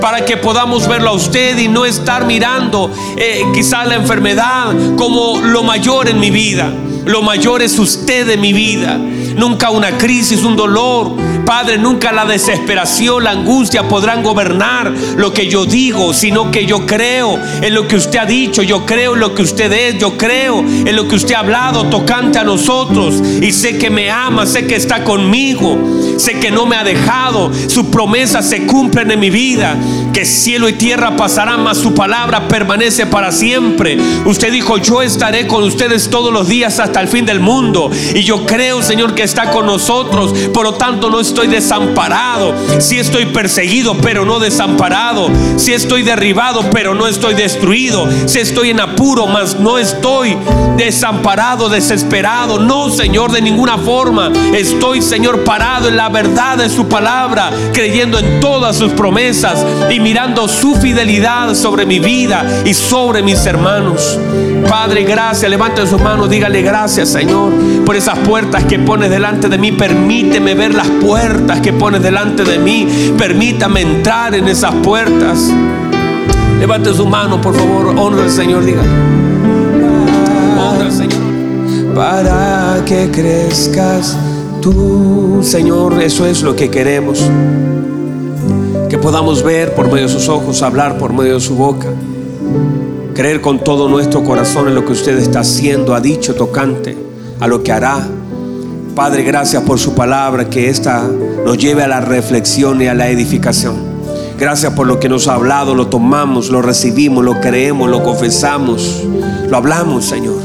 para 0.00 0.22
que 0.22 0.36
podamos 0.36 0.86
verlo 0.86 1.10
a 1.10 1.12
usted 1.14 1.56
y 1.56 1.66
no 1.66 1.86
estar 1.86 2.26
mirando 2.26 2.90
eh, 3.16 3.42
quizás 3.54 3.86
la 3.86 3.94
enfermedad 3.94 4.74
como 4.96 5.40
lo 5.40 5.62
mayor 5.62 6.10
en 6.10 6.20
mi 6.20 6.30
vida. 6.30 6.70
Lo 7.06 7.22
mayor 7.22 7.62
es 7.62 7.78
usted 7.78 8.28
en 8.28 8.40
mi 8.40 8.52
vida. 8.52 8.98
Nunca 8.98 9.70
una 9.70 9.96
crisis, 9.96 10.42
un 10.42 10.56
dolor, 10.56 11.12
Padre, 11.44 11.76
nunca 11.78 12.10
la 12.10 12.24
desesperación, 12.24 13.24
la 13.24 13.32
angustia 13.32 13.86
podrán 13.86 14.22
gobernar 14.22 14.92
lo 15.16 15.32
que 15.32 15.46
yo 15.46 15.66
digo, 15.66 16.14
sino 16.14 16.50
que 16.50 16.64
yo 16.64 16.86
creo 16.86 17.38
en 17.60 17.74
lo 17.74 17.86
que 17.86 17.96
usted 17.96 18.18
ha 18.18 18.26
dicho, 18.26 18.62
yo 18.62 18.86
creo 18.86 19.14
en 19.14 19.20
lo 19.20 19.34
que 19.34 19.42
usted 19.42 19.70
es, 19.72 19.98
yo 19.98 20.16
creo 20.16 20.60
en 20.60 20.96
lo 20.96 21.06
que 21.06 21.16
usted 21.16 21.34
ha 21.34 21.40
hablado 21.40 21.84
tocante 21.90 22.38
a 22.38 22.44
nosotros 22.44 23.22
y 23.42 23.52
sé 23.52 23.78
que 23.78 23.90
me 23.90 24.10
ama, 24.10 24.46
sé 24.46 24.66
que 24.66 24.76
está 24.76 25.04
conmigo, 25.04 25.78
sé 26.16 26.40
que 26.40 26.50
no 26.50 26.66
me 26.66 26.76
ha 26.76 26.84
dejado, 26.84 27.50
sus 27.68 27.86
promesas 27.86 28.48
se 28.48 28.66
cumplen 28.66 29.10
en 29.10 29.20
mi 29.20 29.30
vida, 29.30 29.76
que 30.12 30.24
cielo 30.24 30.68
y 30.68 30.74
tierra 30.74 31.16
pasarán, 31.16 31.62
mas 31.62 31.78
su 31.78 31.94
palabra 31.94 32.48
permanece 32.48 33.06
para 33.06 33.32
siempre. 33.32 33.98
Usted 34.24 34.50
dijo, 34.50 34.78
yo 34.78 35.02
estaré 35.02 35.46
con 35.46 35.62
ustedes 35.64 36.08
todos 36.08 36.32
los 36.32 36.48
días 36.48 36.80
hasta 36.80 37.00
el 37.00 37.08
fin 37.08 37.26
del 37.26 37.40
mundo 37.40 37.90
y 38.14 38.22
yo 38.22 38.46
creo, 38.46 38.82
Señor, 38.82 39.14
que 39.14 39.22
está 39.22 39.50
con 39.50 39.66
nosotros, 39.66 40.32
por 40.52 40.64
lo 40.64 40.74
tanto 40.74 41.10
no 41.10 41.20
estoy 41.34 41.48
desamparado, 41.48 42.54
si 42.78 43.00
estoy 43.00 43.26
perseguido, 43.26 43.96
pero 43.96 44.24
no 44.24 44.38
desamparado, 44.38 45.28
si 45.56 45.72
estoy 45.72 46.02
derribado, 46.02 46.70
pero 46.70 46.94
no 46.94 47.08
estoy 47.08 47.34
destruido, 47.34 48.08
si 48.26 48.38
estoy 48.38 48.70
en 48.70 48.78
apuro, 48.78 49.26
mas 49.26 49.58
no 49.58 49.76
estoy 49.76 50.36
desamparado, 50.76 51.68
desesperado, 51.68 52.60
no, 52.60 52.88
Señor, 52.88 53.32
de 53.32 53.42
ninguna 53.42 53.78
forma, 53.78 54.30
estoy, 54.54 55.02
Señor, 55.02 55.42
parado 55.42 55.88
en 55.88 55.96
la 55.96 56.08
verdad 56.08 56.56
de 56.56 56.70
su 56.70 56.86
palabra, 56.86 57.50
creyendo 57.72 58.20
en 58.20 58.38
todas 58.38 58.76
sus 58.76 58.92
promesas 58.92 59.66
y 59.90 59.98
mirando 59.98 60.46
su 60.46 60.76
fidelidad 60.76 61.56
sobre 61.56 61.84
mi 61.84 61.98
vida 61.98 62.62
y 62.64 62.74
sobre 62.74 63.24
mis 63.24 63.44
hermanos. 63.44 64.20
Padre, 64.68 65.02
gracias, 65.02 65.50
levante 65.50 65.84
su 65.86 65.98
mano, 65.98 66.28
dígale 66.28 66.62
gracias, 66.62 67.10
Señor, 67.10 67.52
por 67.84 67.96
esas 67.96 68.18
puertas 68.20 68.64
que 68.64 68.78
pones 68.78 69.10
delante 69.10 69.48
de 69.48 69.58
mí, 69.58 69.72
permíteme 69.72 70.54
ver 70.54 70.74
las 70.74 70.88
puertas 71.24 71.60
que 71.60 71.72
pones 71.72 72.02
delante 72.02 72.44
de 72.44 72.58
mí. 72.58 72.86
Permítame 73.16 73.80
entrar 73.80 74.34
en 74.34 74.46
esas 74.46 74.74
puertas. 74.76 75.50
Levante 76.60 76.92
su 76.92 77.06
mano, 77.06 77.40
por 77.40 77.54
favor. 77.54 77.94
Honra 77.98 78.24
al 78.24 78.30
Señor, 78.30 78.62
diga. 78.62 78.82
Honra 80.58 80.84
al 80.84 80.92
Señor. 80.92 81.94
Para 81.94 82.84
que 82.84 83.10
crezcas 83.10 84.18
tú, 84.60 85.40
Señor, 85.42 86.02
eso 86.02 86.26
es 86.26 86.42
lo 86.42 86.54
que 86.54 86.70
queremos. 86.70 87.22
Que 88.90 88.98
podamos 88.98 89.42
ver 89.42 89.74
por 89.74 89.86
medio 89.90 90.06
de 90.06 90.12
sus 90.12 90.28
ojos, 90.28 90.60
hablar 90.60 90.98
por 90.98 91.14
medio 91.14 91.34
de 91.34 91.40
su 91.40 91.54
boca. 91.54 91.88
Creer 93.14 93.40
con 93.40 93.64
todo 93.64 93.88
nuestro 93.88 94.22
corazón 94.24 94.68
en 94.68 94.74
lo 94.74 94.84
que 94.84 94.92
usted 94.92 95.16
está 95.16 95.40
haciendo, 95.40 95.94
ha 95.94 96.00
dicho 96.00 96.34
tocante 96.34 96.98
a 97.40 97.46
lo 97.46 97.62
que 97.62 97.72
hará 97.72 98.06
Padre, 98.94 99.24
gracias 99.24 99.62
por 99.64 99.80
su 99.80 99.92
palabra, 99.94 100.48
que 100.48 100.68
esta 100.68 101.02
nos 101.02 101.58
lleve 101.58 101.82
a 101.82 101.88
la 101.88 102.00
reflexión 102.00 102.80
y 102.80 102.86
a 102.86 102.94
la 102.94 103.08
edificación. 103.08 103.74
Gracias 104.38 104.72
por 104.74 104.86
lo 104.86 105.00
que 105.00 105.08
nos 105.08 105.26
ha 105.26 105.34
hablado, 105.34 105.74
lo 105.74 105.88
tomamos, 105.88 106.48
lo 106.48 106.62
recibimos, 106.62 107.24
lo 107.24 107.40
creemos, 107.40 107.90
lo 107.90 108.04
confesamos, 108.04 109.02
lo 109.48 109.56
hablamos, 109.56 110.04
Señor. 110.04 110.36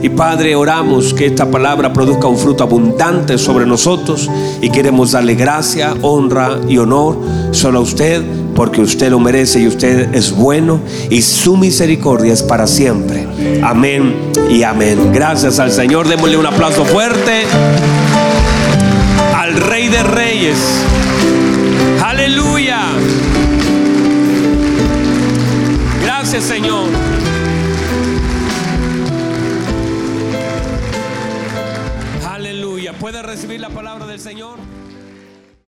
Y 0.00 0.10
Padre, 0.10 0.54
oramos 0.54 1.12
que 1.12 1.26
esta 1.26 1.50
palabra 1.50 1.92
produzca 1.92 2.28
un 2.28 2.38
fruto 2.38 2.62
abundante 2.62 3.36
sobre 3.36 3.66
nosotros 3.66 4.30
y 4.62 4.70
queremos 4.70 5.10
darle 5.10 5.34
gracia, 5.34 5.92
honra 6.02 6.56
y 6.68 6.78
honor 6.78 7.18
solo 7.50 7.80
a 7.80 7.82
usted 7.82 8.22
porque 8.58 8.80
usted 8.80 9.08
lo 9.08 9.20
merece 9.20 9.60
y 9.60 9.68
usted 9.68 10.12
es 10.12 10.32
bueno 10.32 10.80
y 11.10 11.22
su 11.22 11.56
misericordia 11.56 12.32
es 12.32 12.42
para 12.42 12.66
siempre. 12.66 13.24
Amén 13.62 14.32
y 14.50 14.64
amén. 14.64 15.12
Gracias 15.12 15.60
al 15.60 15.70
Señor. 15.70 16.08
Démosle 16.08 16.36
un 16.36 16.46
aplauso 16.46 16.84
fuerte 16.84 17.44
al 19.36 19.54
Rey 19.54 19.86
de 19.86 20.02
Reyes. 20.02 20.58
Aleluya. 22.04 22.80
Gracias 26.02 26.42
Señor. 26.42 26.88
Aleluya. 32.28 32.92
¿Puede 32.94 33.22
recibir 33.22 33.60
la 33.60 33.68
palabra 33.68 34.04
del 34.06 34.18
Señor? 34.18 34.67